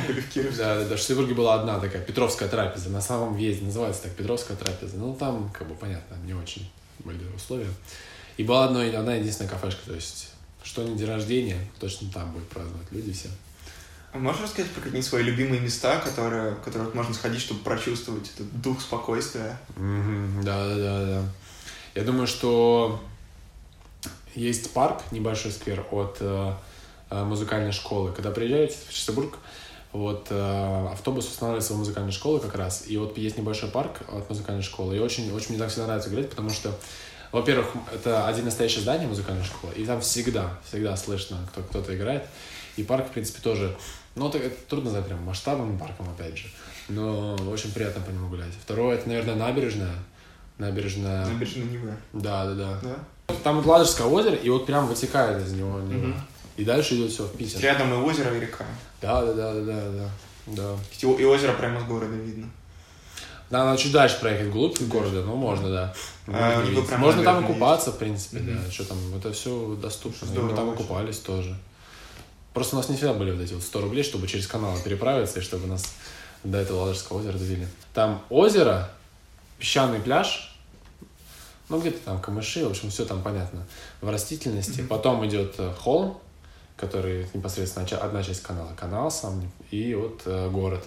[0.07, 0.63] были в Кировске.
[0.63, 0.95] Да, да, да.
[0.95, 2.89] В Шестербурге была одна такая Петровская трапеза.
[2.89, 4.97] На самом въезде называется так Петровская трапеза.
[4.97, 7.69] Ну, там, как бы, понятно, не очень были условия.
[8.37, 9.81] И была одна, одна единственная кафешка.
[9.87, 10.29] То есть,
[10.63, 13.29] что не день рождения, точно там будет праздновать люди все.
[14.13, 18.31] А можешь рассказать про какие-нибудь свои любимые места, которые, в которые можно сходить, чтобы прочувствовать
[18.35, 19.59] этот дух спокойствия?
[19.77, 20.43] Mm-hmm.
[20.43, 21.23] Да, да, да, да.
[21.95, 23.01] Я думаю, что
[24.35, 26.53] есть парк, небольшой сквер от э,
[27.11, 28.13] э музыкальной школы.
[28.13, 29.39] Когда приезжаете в Честербург,
[29.93, 34.29] вот э, автобус устанавливается в музыкальной школе как раз, и вот есть небольшой парк от
[34.29, 36.73] музыкальной школы, и очень, очень мне так всегда нравится гулять, потому что,
[37.33, 42.25] во-первых, это один настоящее здание музыкальной школы, и там всегда, всегда слышно, кто кто-то играет,
[42.77, 43.77] и парк, в принципе, тоже
[44.15, 46.49] ну, это, это трудно назвать прям масштабным парком, опять же.
[46.89, 48.53] Но очень приятно по нему гулять.
[48.61, 49.95] Второе, это, наверное, набережная.
[50.59, 51.27] Набережная...
[51.27, 51.93] Набережная Невы.
[52.13, 52.81] Да, да, да.
[52.83, 53.35] Да?
[53.45, 56.09] Там вот Ладожское озеро, и вот прям вытекает из него Нева.
[56.09, 56.15] Угу.
[56.57, 57.61] И дальше идет все в Питер.
[57.61, 58.67] Рядом и озеро, и река.
[59.01, 60.11] Да, да, да, да, да.
[60.47, 60.77] да.
[61.01, 62.51] И озеро прямо с города видно.
[63.51, 64.87] Да, надо чуть дальше проехать вглубь да.
[64.87, 65.95] города, ну можно, да.
[66.29, 66.65] А,
[66.99, 68.71] можно, там и купаться, в принципе, mm да.
[68.71, 70.27] Что там, это все доступно.
[70.29, 71.57] Здорово, мы там и купались тоже.
[72.53, 75.39] Просто у нас не всегда были вот эти вот 100 рублей, чтобы через канал переправиться,
[75.39, 75.95] и чтобы нас
[76.43, 77.67] до этого Ладожского озера довели.
[77.95, 78.91] Там озеро,
[79.59, 80.57] песчаный пляж,
[81.69, 83.65] ну, где-то там камыши, в общем, все там понятно
[84.01, 84.81] в растительности.
[84.81, 84.89] Mm-hmm.
[84.89, 86.19] Потом идет э, холм,
[86.77, 90.85] который непосредственно одна часть канала, канал сам, и вот э, город.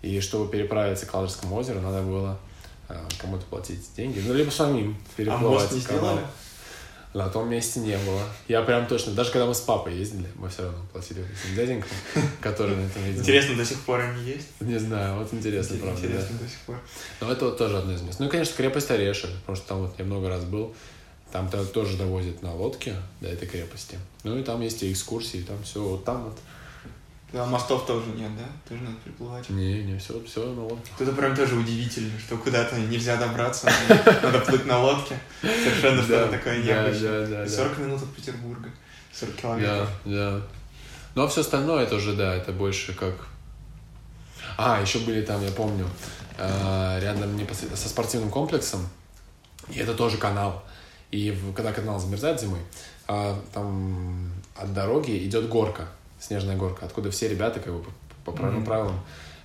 [0.00, 2.38] И чтобы переправиться к Ладожскому озеру, надо было
[2.88, 5.44] э, кому-то платить деньги, ну, либо самим переплывать.
[5.44, 6.20] А мост не сделали?
[7.14, 8.20] На том месте не было.
[8.48, 11.90] Я прям точно, даже когда мы с папой ездили, мы все равно платили этим дяденькам,
[12.40, 13.20] которые на этом ездили.
[13.22, 14.48] Интересно, до сих пор они есть?
[14.60, 16.00] Не знаю, вот интересно, правда.
[16.00, 16.76] Интересно до сих пор.
[17.20, 18.18] Но это вот тоже одно из мест.
[18.18, 20.74] Ну и, конечно, крепость Орешек, потому что там вот я много раз был.
[21.30, 23.96] Там тоже довозят на лодке до этой крепости.
[24.24, 26.38] Ну и там есть и экскурсии, там все, вот там вот
[27.34, 28.44] да, мостов тоже нет, да?
[28.68, 29.50] Тоже надо приплывать.
[29.50, 30.88] Не, не, все, все на лодке.
[31.00, 33.68] Это прям тоже удивительно, что куда-то нельзя добраться,
[34.22, 35.18] надо плыть на лодке.
[35.42, 37.26] Совершенно что-то такое необычное.
[37.26, 38.70] Да, да, 40 минут от Петербурга,
[39.12, 39.88] 40 километров.
[40.04, 40.46] Да, да.
[41.16, 43.26] Ну а все остальное это уже, да, это больше как...
[44.56, 45.88] А, еще были там, я помню,
[46.38, 48.88] э, рядом непосредственно со спортивным комплексом,
[49.70, 50.62] и это тоже канал.
[51.10, 52.60] И когда канал замерзает зимой,
[53.08, 55.88] а, там от дороги идет горка,
[56.26, 57.90] снежная горка, откуда все ребята как бы по,
[58.26, 58.66] по правилам, Мгм.
[58.66, 59.00] правилам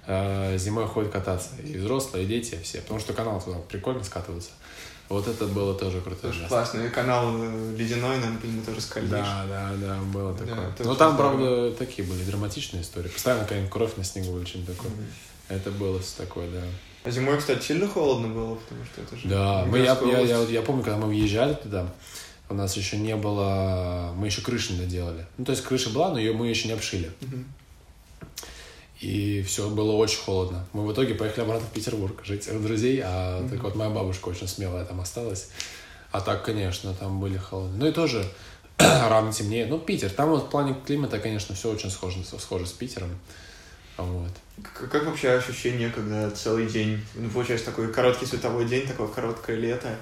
[0.07, 1.49] э, зимой ходят кататься.
[1.63, 2.79] И взрослые, и дети, все.
[2.81, 4.51] Потому что канал туда прикольно скатывается.
[5.09, 6.21] Вот это было тоже круто.
[6.27, 6.81] Тоже классно.
[6.81, 9.09] И канал э, ледяной, наверное, по нему тоже скользишь.
[9.11, 10.69] Да, да, да, было Да, такое.
[10.69, 11.37] это Но очень там, здорово.
[11.37, 13.07] правда, такие были драматичные истории.
[13.09, 14.91] Постоянно какая-нибудь кровь на снегу или что-нибудь такое.
[14.91, 15.05] Мгм.
[15.49, 16.61] Это было все такое, да.
[17.05, 19.27] А зимой, кстати, сильно холодно было, потому что это же...
[19.29, 21.87] Да, мы, я, я, я, я помню, когда мы въезжали туда,
[22.49, 25.25] у нас еще не было, мы еще крыши не доделали.
[25.37, 27.11] Ну, то есть крыша была, но ее мы еще не обшили.
[28.99, 30.65] И все было очень холодно.
[30.73, 33.49] Мы в итоге поехали обратно в Петербург жить у друзей, а Мгм.
[33.49, 35.49] так вот моя бабушка очень смелая там осталась.
[36.11, 37.77] А так, конечно, там были холодно.
[37.77, 38.25] Ну и тоже
[38.77, 39.67] рано темнее.
[39.67, 43.17] Ну, Питер, там вот в плане климата, конечно, все очень схоже, схоже с Питером.
[43.95, 44.31] Вот.
[44.63, 49.55] К- Как вообще ощущение, когда целый день, ну, получается, такой короткий световой день, такое короткое
[49.57, 49.95] лето?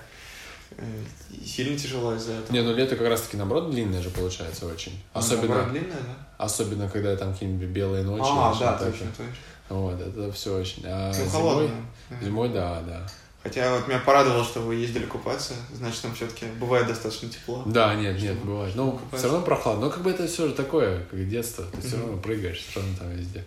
[0.71, 1.03] Э,
[1.45, 2.53] Сильно тяжело из-за этого?
[2.53, 4.93] Не, ну лето как раз-таки, наоборот, длинное же получается очень.
[5.13, 6.27] Ну, Особенно, наоборот, длинное, да?
[6.37, 8.23] особенно когда там какие-нибудь белые ночи.
[8.27, 9.33] а, да, точно, точно.
[9.69, 10.83] Вот, это все очень.
[10.85, 11.75] А Ну, зимой, холодно.
[12.21, 13.07] Зимой, да, да.
[13.43, 17.63] Хотя вот меня порадовало, что вы ездили купаться, значит, там все-таки бывает достаточно тепло.
[17.65, 18.75] Да, нет, нет, бывает.
[18.75, 19.17] Ну, купаться.
[19.17, 19.85] все равно прохладно.
[19.85, 21.65] Но как бы это все же такое, как детство.
[21.71, 23.45] Ты все равно прыгаешь, все равно там везде.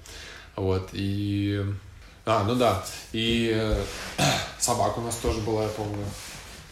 [0.56, 1.64] Вот, и...
[2.24, 2.82] А, ну да.
[3.12, 3.82] И э,
[4.58, 6.04] собака у нас тоже была, я помню.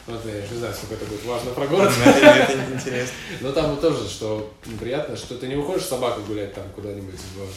[0.09, 1.91] Ну, это я не знаю, сколько это будет важно про город.
[2.03, 3.13] Ну, Это интересно.
[3.41, 7.13] Но там вот тоже, что приятно, что ты не выходишь с собакой гулять там куда-нибудь
[7.13, 7.47] в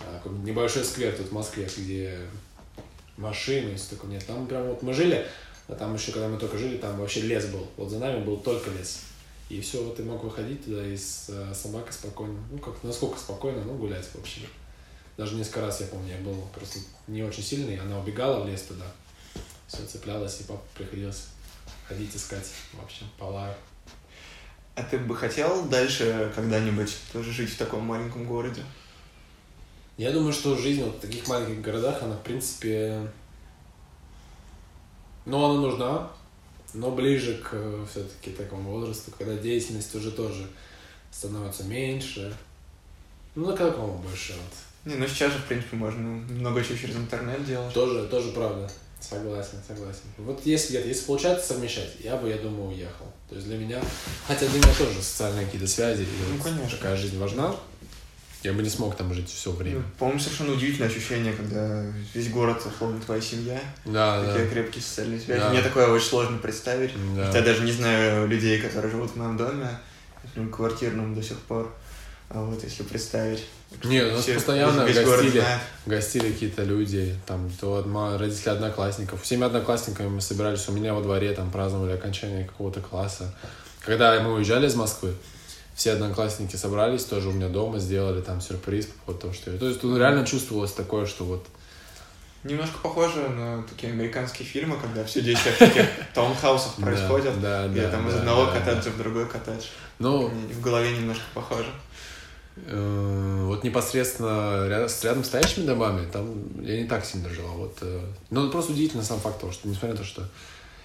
[0.00, 2.18] а, небольшой сквер тут в Москве, где
[3.18, 4.12] машины и все такое.
[4.12, 5.26] Нет, там прям вот мы жили,
[5.68, 7.66] а там еще, когда мы только жили, там вообще лес был.
[7.76, 9.00] Вот за нами был только лес.
[9.50, 13.18] И все, вот ты мог выходить туда и с э, собакой спокойно, ну как, насколько
[13.18, 14.40] спокойно, ну гулять вообще.
[15.18, 18.62] Даже несколько раз, я помню, я был просто не очень сильный, она убегала в лес
[18.62, 18.86] туда,
[19.66, 21.26] все цеплялась, и папа приходилось
[21.86, 23.54] ходить искать, в общем, по лаю.
[24.74, 28.62] А ты бы хотел дальше когда-нибудь тоже жить в таком маленьком городе?
[29.98, 33.10] Я думаю, что жизнь вот в таких маленьких городах, она, в принципе,
[35.26, 36.10] ну, она нужна,
[36.72, 40.48] но ближе к все-таки такому возрасту, когда деятельность уже тоже
[41.10, 42.34] становится меньше.
[43.34, 44.92] Ну, на какому больше вот.
[44.92, 47.72] Не, ну сейчас же, в принципе, можно много чего через интернет делать.
[47.72, 48.70] Тоже, тоже правда.
[49.08, 50.02] Согласен, согласен.
[50.18, 53.06] Вот если, если получается совмещать, я бы, я думаю, уехал.
[53.28, 53.80] То есть для меня,
[54.26, 56.76] хотя для меня тоже социальные какие-то связи, Ну, вот конечно.
[56.78, 57.54] такая жизнь важна.
[58.44, 59.78] Я бы не смог там жить все время.
[59.78, 64.50] Ну, По-моему, совершенно удивительное ощущение, когда весь город, условно, твоя семья, Да, такие да.
[64.50, 65.40] крепкие социальные связи.
[65.40, 65.50] Да.
[65.50, 66.90] Мне такое очень сложно представить.
[67.16, 67.30] Да.
[67.32, 69.68] Я даже не знаю людей, которые живут в моем доме,
[70.34, 71.72] в квартирном до сих пор.
[72.34, 73.44] А вот если представить.
[73.84, 75.44] Не, у нас все- постоянно гостили,
[75.86, 77.84] гостили какие-то люди, там, то
[78.18, 79.22] родители одноклассников.
[79.22, 83.34] Всеми одноклассниками мы собирались у меня во дворе, там, праздновали окончание какого-то класса.
[83.84, 85.14] Когда мы уезжали из Москвы,
[85.74, 89.58] все одноклассники собрались, тоже у меня дома, сделали там сюрприз по поводу того, что я...
[89.58, 91.46] То есть тут реально чувствовалось такое, что вот...
[92.44, 97.40] Немножко похоже на такие американские фильмы, когда все действия в таких таунхаусах Да, происходят.
[97.40, 98.90] Да, Где да, там из да, одного да, коттеджа да.
[98.90, 99.66] в другой коттедж.
[100.00, 101.68] Ну, В голове немножко похоже.
[102.56, 107.46] Э, Вот непосредственно с рядом стоящими домами, там я не так сильно жил.
[107.46, 110.28] а Вот, э, ну, просто удивительно сам факт того, что несмотря на то, что...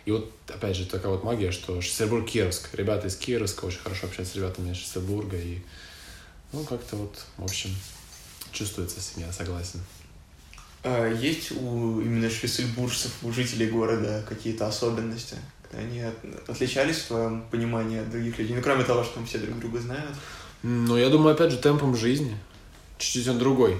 [0.05, 2.69] И вот, опять же, такая вот магия, что Шестербург-Кировск.
[2.73, 5.35] Ребята из Кировска очень хорошо общаются с ребятами из Шестербурга.
[5.37, 5.59] И,
[6.53, 7.71] ну, как-то вот, в общем,
[8.53, 9.81] чувствуется семья, согласен.
[10.83, 15.35] А есть у именно шлиссельбуржцев, у жителей города какие-то особенности?
[15.73, 18.55] Они от- отличались в твоем понимании от других людей?
[18.55, 20.15] Ну, кроме того, что там все друг друга знают.
[20.63, 22.37] Ну, я думаю, опять же, темпом жизни.
[22.97, 23.77] Чуть-чуть он другой.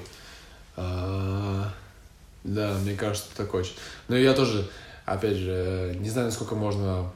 [0.76, 1.72] А,
[2.44, 3.62] Да, мне кажется, такой.
[3.62, 3.74] очень.
[4.08, 4.70] Но я тоже,
[5.06, 7.12] опять же, не знаю, насколько можно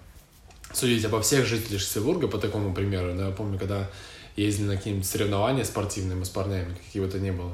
[0.73, 3.13] судить обо всех жителях Шестербурга по такому примеру.
[3.13, 3.89] Но я помню, когда
[4.35, 7.51] ездили на какие-нибудь соревнования спортивные мы с парнями, какие бы то ни было,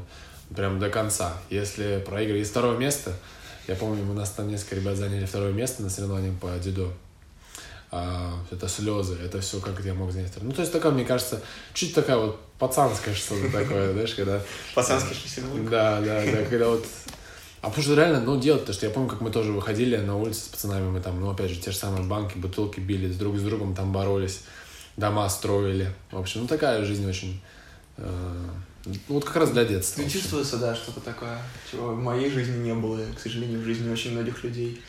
[0.56, 1.34] прям до конца.
[1.50, 3.14] Если проиграли из второго места,
[3.68, 6.94] я помню, у нас там несколько ребят заняли второе место на соревнованиях по дзюдо.
[7.90, 10.30] А, это слезы, это все, как я мог занять.
[10.30, 10.50] второе.
[10.50, 11.42] Ну, то есть такая, мне кажется,
[11.74, 14.42] чуть такая вот пацанская что-то такое, знаешь, когда...
[14.76, 15.70] Пацанский шлиссельбург.
[15.70, 16.86] Да, да, да, когда вот...
[17.62, 20.18] А потому что реально, ну, делать то, что я помню, как мы тоже выходили на
[20.18, 23.38] улицу с пацанами, мы там, ну, опять же, те же самые банки, бутылки били, друг
[23.38, 24.42] с другом там боролись,
[24.98, 25.94] дома строили.
[26.12, 27.42] В общем, ну, такая жизнь очень...
[27.98, 28.50] э,
[28.86, 30.02] ну, вот как раз для детства.
[30.02, 33.90] Ну, чувствуется, да, что-то такое, чего в моей жизни не было, к сожалению, в жизни
[33.90, 34.82] очень многих людей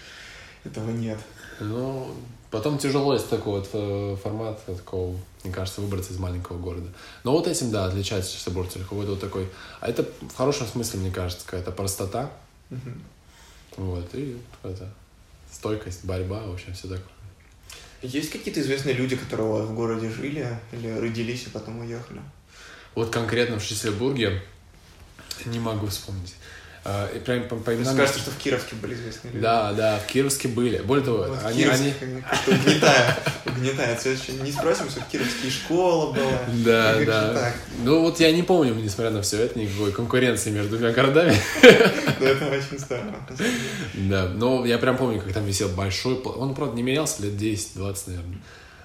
[0.65, 1.19] этого нет.
[1.61, 2.15] Ну,
[2.51, 6.89] Потом тяжело из такого вот э, формата, такого, мне кажется, выбраться из маленького города.
[7.23, 9.49] Но вот этим, да, отличается Честербург, какой-то вот такой...
[9.81, 12.31] А это в хорошем смысле, мне кажется, какая-то простота.
[12.71, 13.03] Мгм.
[13.77, 14.91] Вот, и это
[15.53, 17.05] стойкость, борьба, в общем, все такое.
[18.01, 22.21] Есть какие-то известные люди, которые в городе жили или родились и потом уехали?
[22.95, 24.43] Вот конкретно в Шестербурге
[25.45, 26.35] не могу вспомнить.
[26.91, 27.95] А, и прям по, по именам...
[27.95, 29.43] кажется, что в Кировске были известные люди.
[29.43, 30.79] Да, да, в Кировске были.
[30.79, 31.93] Более того, Вот они, они...
[31.93, 34.01] Кировске как-то угнетает, угнетает.
[34.01, 36.41] Следующее, Не спросим, что в Кировске и школа была.
[36.65, 37.53] Да, да.
[37.85, 41.37] Ну вот я не помню, несмотря на все это, никакой конкуренции между двумя городами.
[41.63, 43.49] Да, это очень деле.
[44.09, 46.15] Да, но я прям помню, как там висел большой...
[46.15, 48.39] Он, правда, не менялся лет 10-20, наверное.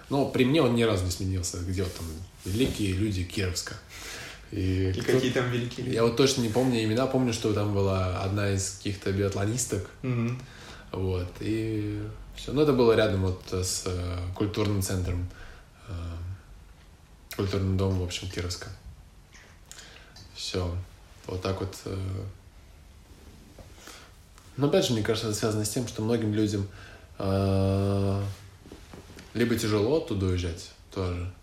[0.09, 1.59] Но при мне он ни разу не сменился.
[1.59, 2.05] Где вот там
[2.43, 3.75] великие люди Кировска.
[4.55, 5.91] И, И кто- какие там великие.
[5.91, 10.39] Я вот точно не помню имена, помню, что там была одна из каких-то биатлонисток, Мгм.
[10.91, 11.99] вот, и
[12.35, 12.53] все.
[12.53, 15.27] Ну, это было рядом вот с э, культурным центром,
[15.87, 15.93] э,
[17.35, 18.69] культурным домом, в общем, Кировска.
[20.35, 20.75] Все.
[21.25, 21.75] Вот так вот.
[21.85, 22.23] э.
[24.57, 26.67] Но опять же, мне кажется, это связано с тем, что многим людям
[27.17, 28.23] э,
[29.33, 31.33] либо тяжело оттуда уезжать тоже.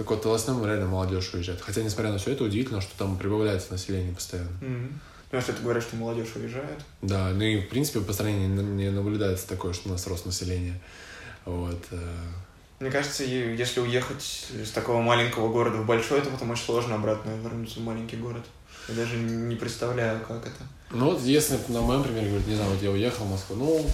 [0.00, 1.60] Так вот, в основном реально молодежь уезжает.
[1.60, 4.48] Хотя, несмотря на все это, удивительно, что там прибавляется население постоянно.
[4.62, 4.98] Мгм.
[5.26, 6.80] Потому что ты говоришь, что молодежь уезжает.
[7.02, 10.24] Да, ну и в принципе по стране не, не наблюдается такое, что у нас рост
[10.24, 10.80] населения.
[11.44, 11.84] Вот.
[11.90, 11.98] э.
[12.78, 17.32] Мне кажется, если уехать из такого маленького города в большой, то потом очень сложно обратно
[17.32, 18.46] вернуться в маленький город.
[18.88, 20.64] Я даже не представляю, как это.
[20.92, 23.86] Ну вот если на моем примере говорить, не знаю, вот я уехал в Москву, ну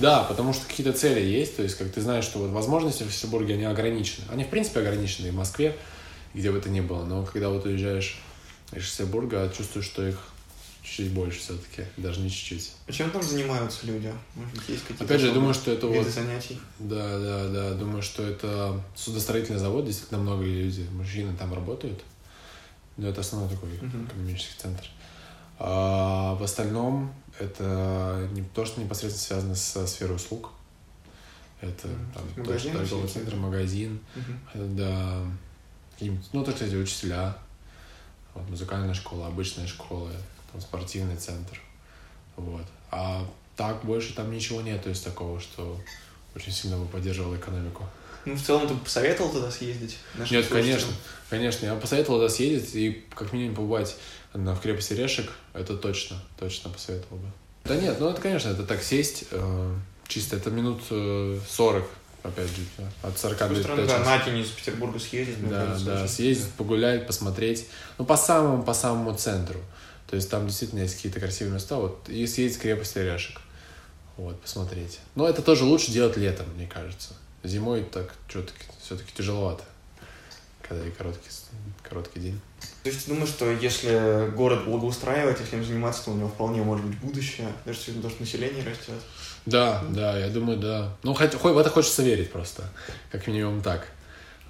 [0.00, 3.08] да, потому что какие-то цели есть, то есть как ты знаешь, что вот возможности в
[3.08, 4.24] Петербурге, они ограничены.
[4.30, 5.76] Они в принципе ограничены и в Москве,
[6.34, 8.18] где бы это ни было, но когда вот уезжаешь
[8.72, 10.18] из Петербурга, чувствуешь, что их
[10.82, 12.72] чуть больше все-таки, даже не чуть-чуть.
[12.86, 14.12] А чем там занимаются люди?
[14.34, 16.58] Может быть, есть какие-то Опять же, я думаю, что это вот занятий?
[16.78, 17.74] Да, да, да.
[17.74, 22.02] Думаю, что это судостроительный завод, действительно много людей, мужчины там работают.
[22.96, 24.06] Но это основной такой Мгм.
[24.06, 24.84] экономический центр.
[25.58, 30.50] А в остальном это не то, что непосредственно связано со сферой услуг.
[31.60, 34.00] Это там, Магазин тоже торговый центр, магазин,
[34.54, 35.24] э, да,
[36.32, 37.36] ну, так сказать, учителя,
[38.34, 40.10] вот, музыкальная школа, обычная школа,
[40.52, 41.60] там, спортивный центр,
[42.36, 42.64] вот.
[42.92, 45.80] А так больше там ничего нет, то есть такого, что
[46.36, 47.84] очень сильно бы поддерживало экономику.
[48.28, 49.96] Ну, в целом, ты бы посоветовал туда съездить?
[50.14, 50.78] нашим Нет, слушателям?
[50.78, 50.92] конечно,
[51.30, 51.66] конечно.
[51.66, 53.96] Я бы посоветовал туда съездить и как минимум побывать
[54.34, 55.30] на, в крепости Решек.
[55.54, 57.28] Это точно, точно посоветовал бы.
[57.64, 59.74] Да нет, ну это, конечно, это так сесть, э,
[60.06, 61.84] чисто это минут э, 40,
[62.22, 62.54] опять же,
[63.02, 66.02] от 40 С другой до, стороны, да, на день из Петербурга съездить, Да, кажется, да,
[66.04, 67.66] очень- съездить, погулять, посмотреть.
[67.98, 69.60] Ну, по самому, по самому центру.
[70.08, 71.76] То есть там действительно есть какие-то красивые места.
[71.76, 73.40] Вот, и съездить в крепость Орешек.
[74.16, 74.98] Вот, посмотреть.
[75.14, 77.14] Но это тоже лучше делать летом, мне кажется.
[77.44, 79.64] Зимой так что-таки все-таки тяжеловато.
[80.66, 81.30] Когда и короткий,
[81.82, 82.40] короткий день.
[82.82, 86.62] То есть ты думаешь, что если город благоустраивать, если им заниматься, то у него вполне
[86.62, 88.94] может быть будущее, даже с учетом того, что население растет.
[89.46, 90.96] Да, да, я думаю, да.
[91.02, 92.64] Ну, хоть в это хочется верить просто.
[93.10, 93.88] Как минимум так.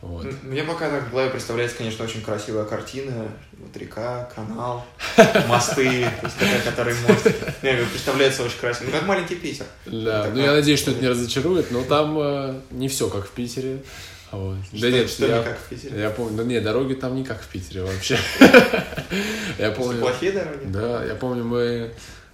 [0.01, 0.27] Вот.
[0.45, 3.29] Мне пока так в голове представляется, конечно, очень красивая картина.
[3.59, 4.87] Вот река, канал,
[5.49, 7.27] мосты, то есть такая, который мост.
[7.63, 8.87] Мне представляется очень красиво.
[8.87, 9.67] Ну, как маленький Питер.
[9.87, 13.09] Да, Так, ну а- я надеюсь, что это не разочарует, но там э, не все
[13.09, 13.83] как в Питере.
[14.31, 14.57] Вот.
[14.69, 16.01] Что, да нет, что я, не как в Питере.
[16.01, 18.19] я помню, да нет, дороги там не как в Питере вообще.
[19.59, 20.65] Я Просто помню, плохие дороги?
[20.67, 21.91] да, я помню, мы,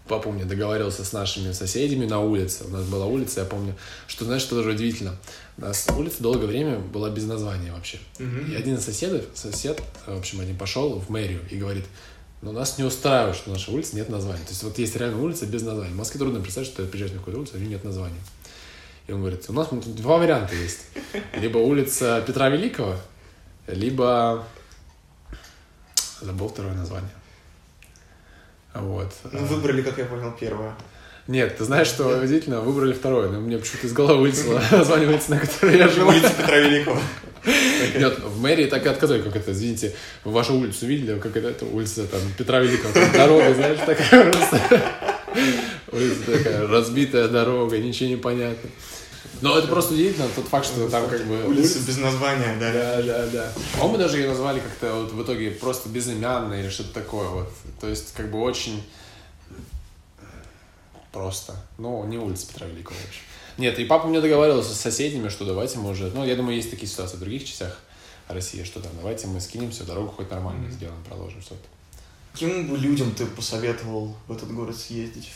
[0.09, 3.75] папа у меня договаривался с нашими соседями на улице, у нас была улица, я помню,
[4.07, 5.17] что, знаешь, что тоже удивительно,
[5.57, 7.99] у нас улица долгое время была без названия вообще.
[8.19, 8.53] Мгм.
[8.53, 11.85] И один из соседов, сосед, в общем, один пошел в мэрию и говорит,
[12.43, 14.43] но нас не устраивает, что на нашей улице нет названия.
[14.43, 15.93] То есть вот есть реально улица без названия.
[15.95, 18.21] В Москве трудно представить, что ты приезжаешь на какую-то улицу, а у нее нет названия.
[19.07, 20.81] И он говорит, у нас два варианта есть.
[21.35, 22.97] Либо улица Петра Великого,
[23.67, 24.47] либо...
[26.21, 27.11] Забыл второе название.
[28.75, 29.13] Вот.
[29.31, 30.75] Ну, выбрали, как я понял, первое.
[31.27, 35.31] Нет, ты знаешь, что удивительно, выбрали второе, но мне почему-то из головы вылетело название улицы,
[35.31, 36.11] на которой я живу.
[36.11, 37.01] Улица Петра Великого.
[37.99, 41.49] Нет, в мэрии так и отказали, как это, извините, вы вашу улицу видели, как это,
[41.49, 44.61] это улица там Петра Великого, там дорога, знаешь, такая просто.
[45.93, 48.71] Улица такая, разбитая дорога, ничего не понятно.
[49.41, 51.45] Но это просто удивительно, тот факт, что там как бы...
[51.47, 52.73] Улица без названия, да.
[52.73, 53.53] Да, да, да.
[53.81, 57.53] А мы даже ее назвали как-то вот в итоге просто безымянно или что-то такое вот.
[57.81, 58.83] То есть как бы очень
[61.13, 61.55] просто.
[61.79, 63.23] Ну, не улица Петра Великого, в общем.
[63.57, 66.11] Нет, и папа мне договаривался с соседями, что давайте мы уже...
[66.11, 67.79] Ну, я думаю, есть такие ситуации в других частях
[68.29, 70.73] России, что там, давайте мы скинемся, дорогу хоть нормально Мгм.
[70.73, 71.63] сделаем, проложим что-то.
[72.33, 75.31] Каким бы людям ты посоветовал в этот город съездить?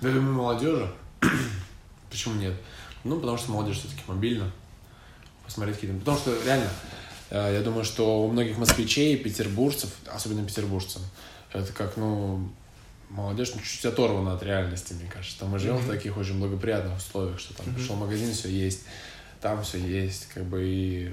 [0.00, 0.90] Да, думаю, молодежи.
[2.12, 2.52] Почему нет?
[3.04, 4.52] Ну, потому что молодежь все-таки мобильна.
[5.44, 5.98] Посмотреть какие-то...
[5.98, 6.68] Потому что реально,
[7.30, 11.00] э, я думаю, что у многих москвичей, петербуржцев, особенно петербуржцам,
[11.54, 12.52] это как, ну,
[13.08, 15.40] молодежь ну, чуть-чуть оторвана от реальности, мне кажется.
[15.40, 15.86] Там мы живем mm-hmm.
[15.86, 17.74] в таких очень благоприятных условиях, что там mm-hmm.
[17.74, 18.82] пришел в магазин, все есть,
[19.40, 21.12] там все есть, как бы и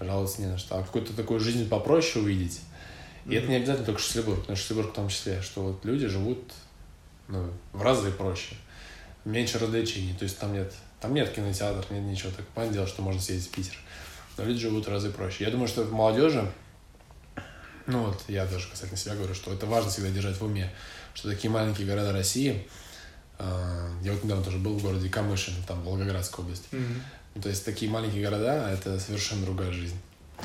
[0.00, 0.76] жаловаться не на что.
[0.76, 2.60] А какую-то такую жизнь попроще увидеть.
[3.24, 3.38] И mm-hmm.
[3.38, 6.52] это не обязательно только Шлиссельбург, но Шлиссельбург в том числе, что вот люди живут
[7.28, 8.56] ну, в разы проще.
[9.26, 12.30] Меньше развлечений, то есть там нет, там нет кинотеатра, нет ничего.
[12.36, 13.78] Так понятное дело, что можно съездить в Питер.
[14.38, 15.44] Но люди живут в разы проще.
[15.44, 16.50] Я думаю, что в молодежи
[17.86, 20.70] ну вот, я даже касательно себя говорю, что это важно всегда держать в уме,
[21.14, 22.66] что такие маленькие города России,
[23.38, 27.42] э, я вот недавно тоже был в городе Камышин, там, Волгоградская область, mm-hmm.
[27.42, 29.96] то есть такие маленькие города, это совершенно другая жизнь.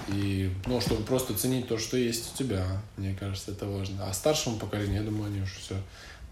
[0.07, 4.07] И, ну, чтобы просто ценить то, что есть у тебя, мне кажется, это важно.
[4.07, 5.75] А старшему поколению, я думаю, они уже все,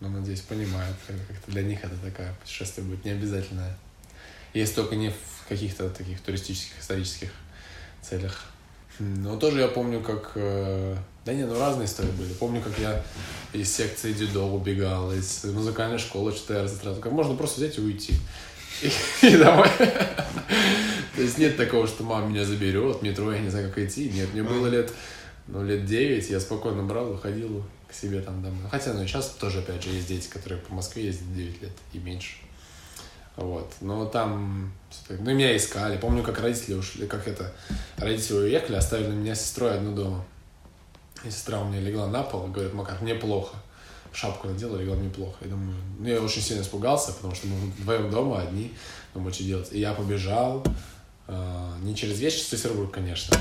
[0.01, 3.77] ну, надеюсь, понимают, как-то для них это такая путешествие будет не обязательное.
[4.53, 7.31] Если только не в каких-то таких туристических, исторических
[8.01, 8.45] целях.
[8.99, 10.31] Но тоже я помню, как...
[10.35, 10.95] Э,
[11.25, 12.33] да нет, ну разные истории были.
[12.33, 13.03] Помню, как я
[13.53, 16.99] из секции дзюдо убегал, из музыкальной школы 14 раз.
[16.99, 18.13] Как можно просто взять и уйти.
[19.21, 19.69] И, домой.
[19.77, 24.09] То есть нет такого, что мама меня заберет, метро, я не знаю, как идти.
[24.09, 24.91] Нет, мне было лет,
[25.47, 28.69] ну, лет 9, я спокойно брал, выходил к себе там домой.
[28.69, 31.97] Хотя, ну, сейчас тоже, опять же, есть дети, которые по Москве ездят 9 лет и
[31.97, 32.37] меньше.
[33.35, 33.73] Вот.
[33.81, 34.71] Но там...
[35.09, 35.97] Ну, меня искали.
[35.97, 37.51] Помню, как родители ушли, как это...
[37.97, 40.25] Родители уехали, оставили меня с сестрой одну дома.
[41.23, 43.57] И сестра у меня легла на пол говорит, Макар, мне плохо.
[44.13, 45.37] Шапку надела, легла мне плохо.
[45.41, 48.73] Я думаю, ну, я очень сильно испугался, потому что мы вдвоем дома одни,
[49.13, 49.71] думаю, что делать.
[49.71, 50.63] И я побежал,
[51.27, 53.37] э, не через весь Петербург, конечно,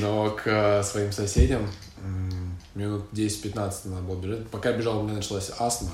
[0.00, 1.70] но к э, своим соседям
[2.74, 4.46] минут 10-15 надо было бежать.
[4.48, 5.92] Пока бежал, у меня началась астма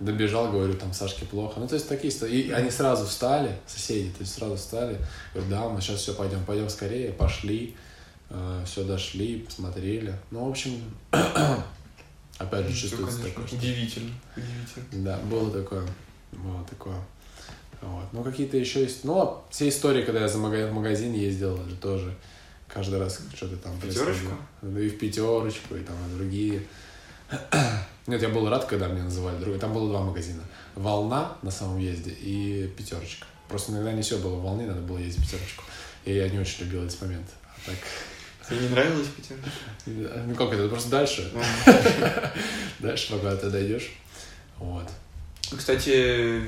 [0.00, 1.60] добежал, говорю, там Сашке плохо.
[1.60, 4.98] Ну, то есть такие И они сразу встали, соседи, то есть сразу встали.
[5.34, 7.76] Говорю, да, мы сейчас все пойдем, пойдем скорее, пошли.
[8.30, 10.14] Э, все дошли, посмотрели.
[10.30, 10.80] Ну, в общем,
[12.38, 13.44] опять же, чувствуется такое.
[13.44, 15.04] Удивительно, удивительно.
[15.04, 15.86] Да, было такое,
[16.32, 16.96] было такое.
[17.82, 18.04] Вот.
[18.12, 19.04] Ну, какие-то еще есть...
[19.04, 22.14] Ну, а все истории, когда я за магазин, в магазин ездил, это тоже
[22.72, 24.32] каждый раз что-то там Пятерочку?
[24.62, 26.62] И в пятерочку, и там и другие.
[28.06, 29.58] Нет, я был рад, когда меня называли другой.
[29.58, 30.42] Там было два магазина.
[30.74, 33.26] Волна на самом езде и пятерочка.
[33.48, 35.64] Просто иногда не все было в волне, надо было ездить пятерочку.
[36.04, 37.26] И я не очень любил этот момент.
[37.44, 37.76] А так...
[38.48, 39.50] Тебе не нравилось пятерочка?
[40.26, 41.30] Ну как это, просто дальше.
[42.80, 43.92] Дальше, пока ты дойдешь.
[44.58, 44.88] Вот.
[45.56, 45.90] Кстати,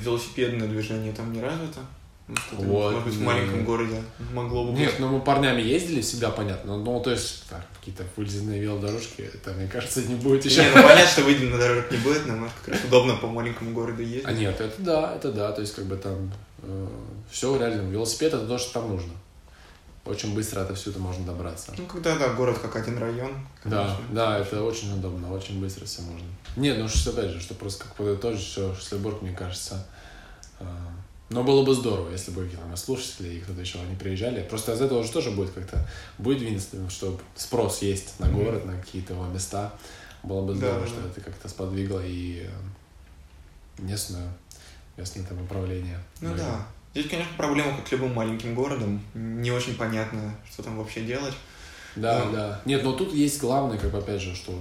[0.00, 1.80] велосипедное движение там не развито?
[2.28, 2.92] Вот.
[2.92, 4.02] Может быть, в маленьком городе
[4.32, 6.76] могло бы Нет, ну мы парнями ездили, всегда понятно.
[6.76, 10.62] Ну, то есть, так, какие-то вылезанные велодорожки, это, мне кажется, не будет еще.
[10.62, 13.72] Не, ну понятно, что выделенных дорожек не будет, но может как раз удобно по маленькому
[13.72, 14.24] городу ездить.
[14.24, 16.86] А нет, это да, это да, то есть как бы там э,
[17.30, 19.12] все реально, велосипед это то, что там нужно.
[20.04, 21.72] Очень быстро это все это можно добраться.
[21.78, 23.32] Ну, когда, да, город как один район.
[23.62, 23.96] Конечно.
[24.10, 26.26] Да, да, это очень удобно, очень быстро все можно.
[26.56, 29.86] Нет, ну, что, опять же, что просто как подытожить, что Шлиссельбург, мне кажется,
[30.58, 30.64] э,
[31.32, 34.42] но было бы здорово, если бы там, слушатели и кто-то еще они приезжали.
[34.42, 35.86] Просто из этого уже тоже будет как-то
[36.18, 39.72] будет двинуться, что спрос есть на город, на какие-то его места.
[40.22, 41.08] Было бы здорово, да, что да.
[41.08, 44.32] это как-то сподвигло и э, местную,
[44.96, 45.98] местное там управление.
[46.20, 46.52] Ну Наверное.
[46.52, 46.66] да.
[46.94, 49.02] Здесь, конечно, проблема, как любым маленьким городом.
[49.14, 51.34] Не очень понятно, что там вообще делать.
[51.96, 52.32] Да, но...
[52.32, 52.60] да.
[52.66, 54.52] Нет, но тут есть главное, как опять же, что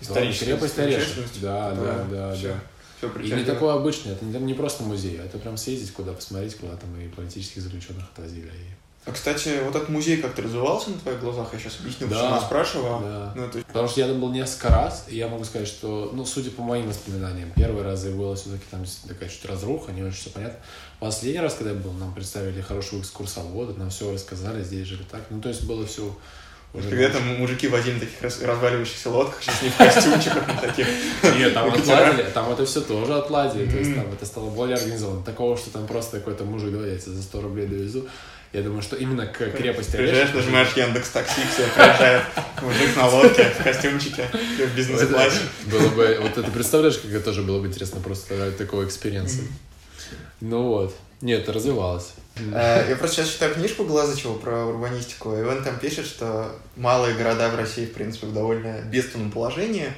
[0.00, 1.24] историческая крепость Орешек.
[1.40, 2.36] Да, да, да, да.
[2.36, 2.60] да.
[2.98, 6.12] Все и не такое обычное, это не, не просто музей, а это прям съездить куда
[6.12, 8.48] посмотреть, куда там и политических заключенных отвозили.
[8.48, 8.74] И...
[9.06, 11.48] А, кстати, вот этот музей как-то развивался на твоих глазах?
[11.52, 13.00] Я сейчас объясню, да, почему я спрашивал.
[13.00, 13.32] Да.
[13.36, 13.58] Ну, это...
[13.60, 16.62] Потому что я там был несколько раз, и я могу сказать, что, ну, судя по
[16.62, 20.58] моим воспоминаниям, первый раз и было все-таки там такая чуть разруха, не очень все понятно.
[20.98, 25.22] Последний раз, когда я был, нам представили хорошего экскурсовода, нам все рассказали, здесь жили так.
[25.30, 26.14] Ну, то есть было все
[26.74, 30.86] уже При этом мужики возили таких разваливающихся лодках, сейчас не в костюмчиках, на таких.
[31.22, 35.22] Нет, там отладили, там это все тоже отладили, то есть там это стало более организовано.
[35.22, 38.06] Такого, что там просто какой-то мужик, давай я за 100 рублей довезу.
[38.52, 42.22] Я думаю, что именно к крепости Приезжаешь, нажимаешь Яндекс Такси, все, приезжает
[42.62, 45.40] мужик на лодке, в костюмчике, в бизнес-классе.
[45.66, 49.40] Было бы, вот это представляешь, как это тоже было бы интересно просто такого experience а.
[50.40, 50.94] Ну вот.
[51.20, 52.12] Нет, развивалось.
[52.52, 57.14] Э, я просто сейчас читаю книжку Глазычева про урбанистику, и он там пишет, что малые
[57.14, 59.92] города в России, в принципе, в довольно бедственном положении,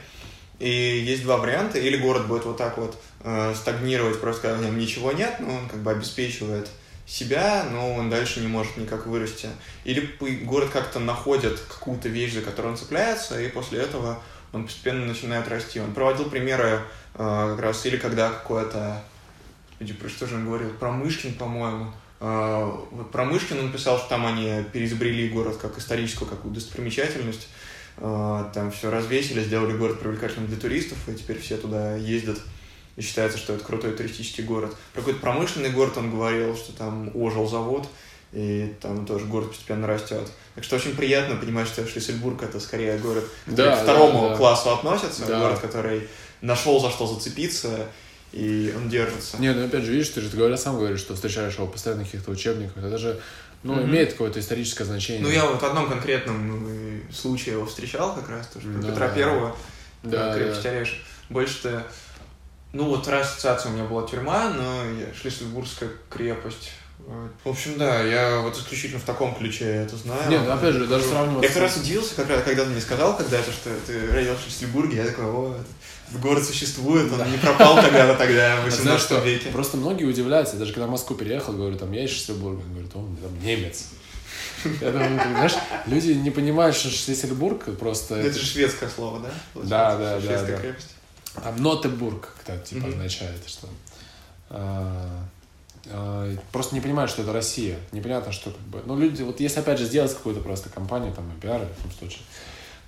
[0.59, 1.79] и есть два варианта.
[1.79, 5.55] Или город будет вот так вот э, стагнировать, просто когда в нем ничего нет, но
[5.55, 6.69] он как бы обеспечивает
[7.07, 9.49] себя, но он дальше не может никак вырасти.
[9.85, 10.11] Или
[10.45, 14.23] город как-то находит какую-то вещь, за которую он цепляется, и после этого
[14.53, 15.81] он постепенно начинает расти.
[15.81, 16.81] Он проводил примеры
[17.15, 19.03] э, как раз или когда какое-то
[19.99, 20.71] про что же он говорил?
[20.75, 21.91] Про Мышкин, по-моему.
[22.21, 27.49] А, вот про Мышкин он писал, что там они переизобрели город как историческую какую достопримечательность.
[27.97, 32.39] А, там все развесили, сделали город привлекательным для туристов, и теперь все туда ездят.
[32.97, 34.77] И считается, что это крутой туристический город.
[34.93, 37.89] Про какой-то промышленный город он говорил, что там ожил завод,
[38.33, 40.31] и там тоже город постепенно растет.
[40.55, 44.29] Так что очень приятно понимать, что Шлиссельбург это скорее город, который да, к второму да,
[44.31, 44.37] да.
[44.37, 45.41] классу относится, да.
[45.41, 46.09] город, который
[46.41, 47.89] нашел за что зацепиться,
[48.33, 49.39] и он держится.
[49.39, 52.07] Нет, ну опять же, видишь, ты же говоря, сам говоришь, что встречаешь его постоянно в
[52.07, 52.83] каких-то учебниках.
[52.83, 53.21] Это же
[53.63, 53.85] ну, mm-hmm.
[53.85, 55.23] имеет какое-то историческое значение.
[55.23, 58.89] Ну, я вот в одном конкретном э, случае его встречал как раз, тоже да.
[58.89, 59.57] Петра Первого,
[60.03, 60.71] да, крепость да.
[60.71, 60.99] Орешек.
[61.29, 61.87] Больше-то,
[62.73, 66.71] ну, вот ассоциация у меня была тюрьма, но я, Шлиссельбургская крепость,
[67.45, 70.31] в общем, да, я вот исключительно в таком ключе это знаю.
[70.31, 71.43] Нет, опять же, даже сравнивать...
[71.43, 74.99] Я как раз удивился, когда, когда ты мне сказал когда-то, что ты родился в Шлиссельбурге,
[74.99, 75.57] я такой, о,
[76.11, 77.29] этот город существует, он да.
[77.29, 79.51] не пропал тогда-то тогда, в 18 Знаешь, веке.
[79.51, 83.17] Просто многие удивляются, даже когда в Москву переехал, говорю, там, я из Шлиссельбурга, говорят, он
[83.17, 83.87] там немец.
[84.81, 85.55] Я думаю, знаешь,
[85.87, 88.17] люди не понимают, что Шлиссельбург просто...
[88.17, 89.31] Это же шведское слово, да?
[89.63, 90.21] Да, да, да.
[90.21, 90.95] Шведская крепость.
[91.35, 93.69] Там Нотебург, как типа означает, что...
[94.51, 95.25] А,
[95.87, 97.79] а, просто не понимают, что это Россия.
[97.93, 98.83] Непонятно, что как бы...
[98.85, 101.93] Ну, люди, вот если опять же сделать какую-то просто компанию, там, и пиар, в таком
[101.93, 102.21] случае,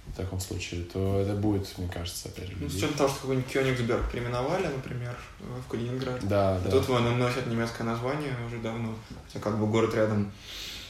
[0.07, 2.57] в таком случае, то это будет, мне кажется, опять же.
[2.61, 6.19] Ну, с учетом того, что какой-нибудь Кёнигсберг переименовали, например, в Калининград.
[6.23, 6.71] Да, да.
[6.71, 8.95] Тут он носит немецкое название уже давно,
[9.27, 10.31] хотя как бы город рядом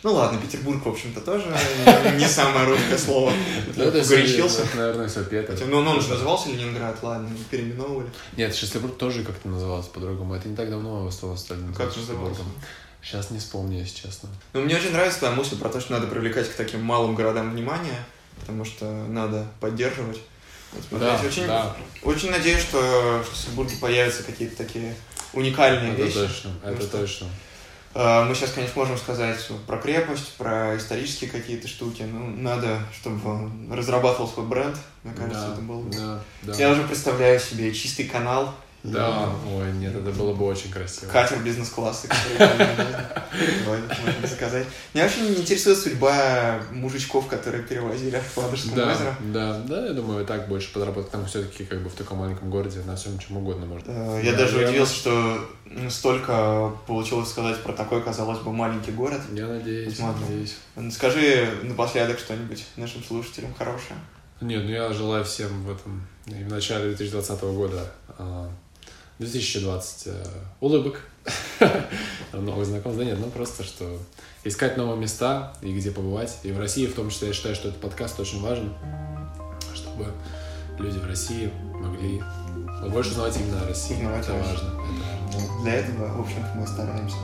[0.03, 1.47] ну ладно, Петербург, в общем-то, тоже
[2.19, 3.33] не самое русское слово.
[3.77, 4.67] Горячился.
[4.75, 5.57] Наверное, все Петр.
[5.67, 8.09] Ну, он же назывался Ленинград, ладно, переименовывали.
[8.37, 10.35] Нет, Шестербург тоже как-то назывался по-другому.
[10.35, 12.43] Это не так давно стало стали Как назывался?
[13.01, 14.29] Сейчас не вспомню, если честно.
[14.53, 17.51] Ну, мне очень нравится твоя мысль про то, что надо привлекать к таким малым городам
[17.51, 17.99] внимание,
[18.43, 20.21] потому что надо поддерживать.
[20.91, 21.75] Да, очень, да.
[22.03, 24.95] очень надеюсь, что в Петербурге появятся какие-то такие
[25.33, 26.15] уникальные это вещи.
[26.15, 26.99] Точно, это что...
[26.99, 27.27] точно.
[27.95, 32.03] Э, мы сейчас, конечно, можем сказать про крепость, про исторические какие-то штуки.
[32.03, 34.77] Ну, надо, чтобы он разрабатывал свой бренд.
[35.03, 35.95] Мне кажется, да, это было бы.
[35.95, 36.55] Да, да.
[36.55, 41.09] Я уже представляю себе чистый канал, да, ой, нет, это было бы очень красиво.
[41.09, 42.09] Катер бизнес-класса,
[43.65, 44.67] можно сказать.
[44.93, 49.17] Меня очень интересует судьба мужичков, которые перевозили Ладожское да, озеро.
[49.33, 51.13] Да, да, я думаю, и так больше подработать.
[51.13, 54.21] Там все-таки как бы в таком маленьком городе на всем чем угодно можно.
[54.21, 55.49] Я даже удивился, что
[55.89, 59.21] столько получилось сказать про такой, казалось бы, маленький город.
[59.33, 60.57] Я надеюсь, надеюсь.
[60.93, 63.99] Скажи напоследок что-нибудь нашим слушателям хорошее.
[64.41, 68.51] Нет, ну я желаю всем в этом, в начале 2020 года а,
[69.23, 70.25] 2020 э,
[70.61, 71.01] улыбок,
[72.33, 73.99] новых знакомств, да нет, ну просто, что
[74.45, 76.39] искать новые места и где побывать.
[76.43, 78.73] И в России в том числе я считаю, что этот подкаст очень важен,
[79.75, 80.07] чтобы
[80.79, 82.23] люди в России могли
[82.91, 83.95] больше узнавать именно о России.
[83.95, 84.53] Узнавать это важно.
[84.53, 85.63] Это важно.
[85.63, 87.17] Для этого, в общем мы стараемся.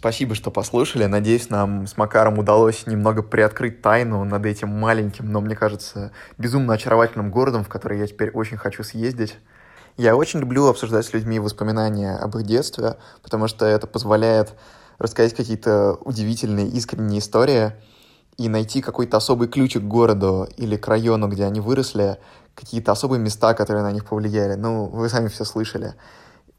[0.00, 1.04] Спасибо, что послушали.
[1.04, 6.72] Надеюсь, нам с Макаром удалось немного приоткрыть тайну над этим маленьким, но, мне кажется, безумно
[6.72, 9.36] очаровательным городом, в который я теперь очень хочу съездить.
[9.98, 14.54] Я очень люблю обсуждать с людьми воспоминания об их детстве, потому что это позволяет
[14.98, 17.72] рассказать какие-то удивительные, искренние истории
[18.38, 22.16] и найти какой-то особый ключик к городу или к району, где они выросли,
[22.54, 24.54] какие-то особые места, которые на них повлияли.
[24.54, 25.92] Ну, вы сами все слышали.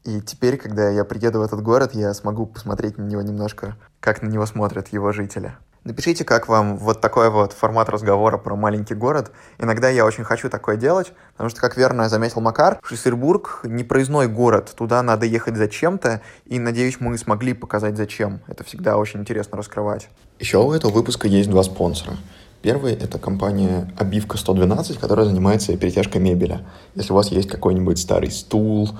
[0.04, 4.20] И теперь, когда я приеду в этот город, я смогу посмотреть на него немножко, как
[4.20, 5.54] на него смотрят его жители.
[5.84, 9.32] Напишите, как вам вот такой вот формат разговора про маленький город.
[9.58, 14.28] Иногда я очень хочу такое делать, потому что, как верно заметил Макар, Шлиссельбург не проездной
[14.28, 14.72] город.
[14.76, 18.40] Туда надо ехать зачем-то, и, надеюсь, мы смогли показать зачем.
[18.46, 20.08] Это всегда очень интересно раскрывать.
[20.38, 22.16] Еще у этого выпуска есть два спонсора.
[22.60, 26.60] Первый— это компания Обивка 112, которая занимается перетяжкой мебели.
[26.94, 28.90] Если у вас есть какой-нибудь старый стул,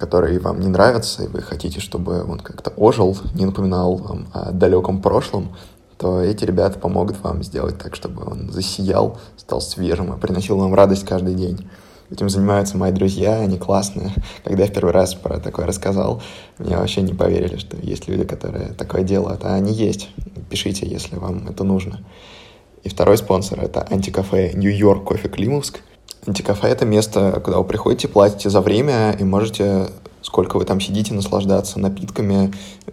[0.00, 4.50] который вам не нравится, и вы хотите, чтобы он как-то ожил, не напоминал вам о
[4.50, 5.54] далеком прошлом,
[5.98, 10.74] то эти ребята помогут вам сделать так, чтобы он засиял, стал свежим и приносил вам
[10.74, 11.68] радость каждый день.
[12.10, 14.14] Этим занимаются мои друзья, они классные.
[14.42, 16.22] Когда я в первый раз про такое рассказал,
[16.58, 19.44] мне вообще не поверили, что есть люди, которые такое делают.
[19.44, 20.08] А они есть.
[20.48, 22.00] Пишите, если вам это нужно.
[22.82, 25.80] И второй спонсор— это антикафе Нью-Йорк Кофе Климовск.
[26.26, 29.88] Антикафе— это место, куда вы приходите, платите за время и можете,
[30.22, 32.52] сколько вы там сидите, наслаждаться напитками,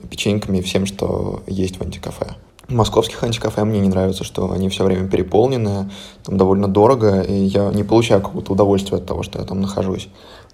[0.10, 2.36] печеньками, всем, что есть в антикафе.
[2.70, 5.90] Московских антикафе мне не нравится, что они все время переполнены,
[6.24, 10.10] там довольно дорого, и я не получаю какого-то удовольствия от того, что я там нахожусь.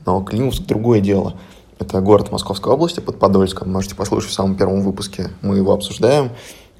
[0.06, 1.34] Но Климовск— другое дело.
[1.80, 3.72] Это город Московской области под Подольском.
[3.72, 5.30] Можете послушать в самом первом выпуске.
[5.42, 6.32] Мы его обсуждаем.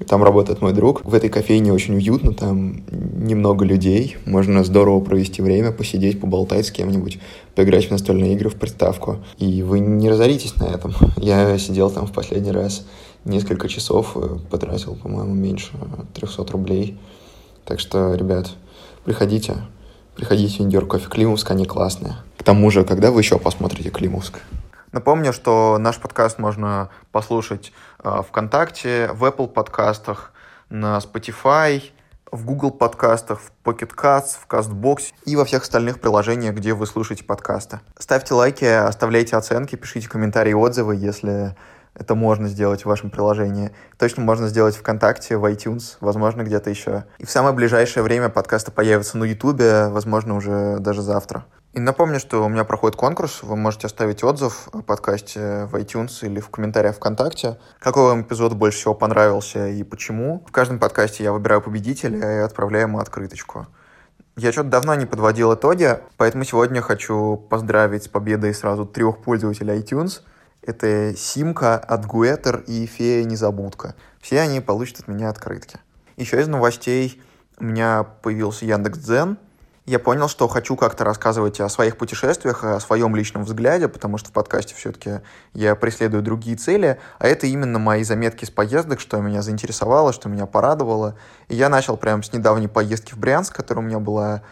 [0.08, 1.04] Там работает мой друг.
[1.04, 4.16] В этой кофейне очень уютно, там немного людей.
[4.26, 7.20] Можно здорово провести время, посидеть, поболтать с кем-нибудь,
[7.54, 9.18] поиграть в настольные игры, в приставку.
[9.38, 10.94] И вы не разоритесь на этом.
[11.16, 12.84] Я сидел там в последний раз
[13.24, 15.70] несколько часов, э, потратил, по-моему, меньше
[16.14, 16.98] 300 рублей.
[17.64, 18.50] Так что, ребят,
[19.04, 19.56] приходите,
[20.16, 22.16] приходите в Индиор кофе Климовск, они классные.
[22.36, 24.40] К тому же, когда вы еще посмотрите Климовск?
[24.94, 27.72] Напомню, что наш подкаст можно послушать
[28.04, 30.32] э, ВКонтакте, в Apple подкастах,
[30.70, 31.82] на Spotify,
[32.30, 36.86] в Google подкастах, в Pocket Casts, в CastBox и во всех остальных приложениях, где вы
[36.86, 37.80] слушаете подкасты.
[37.98, 41.56] Ставьте лайки, оставляйте оценки, пишите комментарии и отзывы, если
[41.94, 43.72] это можно сделать в вашем приложении.
[43.98, 47.06] Точно можно сделать ВКонтакте, в iTunes, возможно, где-то еще.
[47.18, 51.44] И в самое ближайшее время подкасты появятся на Ютубе, возможно, уже даже завтра.
[51.74, 53.42] И напомню, что у меня проходит конкурс.
[53.42, 57.58] Вы можете оставить отзыв о подкасте в iTunes или в комментариях ВКонтакте.
[57.80, 60.44] Какой вам эпизод больше всего понравился и почему.
[60.46, 63.66] В каждом подкасте я выбираю победителя и отправляю ему открыточку.
[64.36, 69.76] Я что-то давно не подводил итоги, поэтому сегодня хочу поздравить с победой сразу трех пользователей
[69.76, 70.20] iTunes.
[70.62, 73.96] Это Симка, Адгуэтер и Фея Незабудка.
[74.20, 75.80] Все они получат от меня открытки.
[76.16, 77.20] Еще из новостей
[77.58, 79.38] у меня появился Яндекс.Дзен—
[79.86, 84.30] я понял, что хочу как-то рассказывать о своих путешествиях, о своем личном взгляде, потому что
[84.30, 85.20] в подкасте все-таки
[85.52, 90.30] я преследую другие цели, а это именно мои заметки с поездок, что меня заинтересовало, что
[90.30, 91.16] меня порадовало.
[91.48, 94.42] И я начал прямо с недавней поездки в Брянск, которая у меня была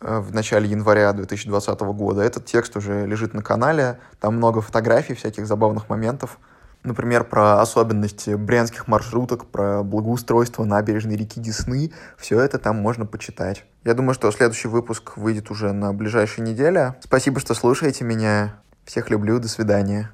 [0.00, 2.22] э, в начале января 2020 года.
[2.22, 6.38] Этот текст уже лежит на канале, там много фотографий, всяких забавных моментов
[6.86, 11.92] например, про особенности брянских маршруток, про благоустройство набережной реки Десны.
[12.16, 13.64] Все это там можно почитать.
[13.84, 16.96] Я думаю, что следующий выпуск выйдет уже на ближайшей неделе.
[17.00, 18.60] Спасибо, что слушаете меня.
[18.84, 19.38] Всех люблю.
[19.38, 20.10] До свидания.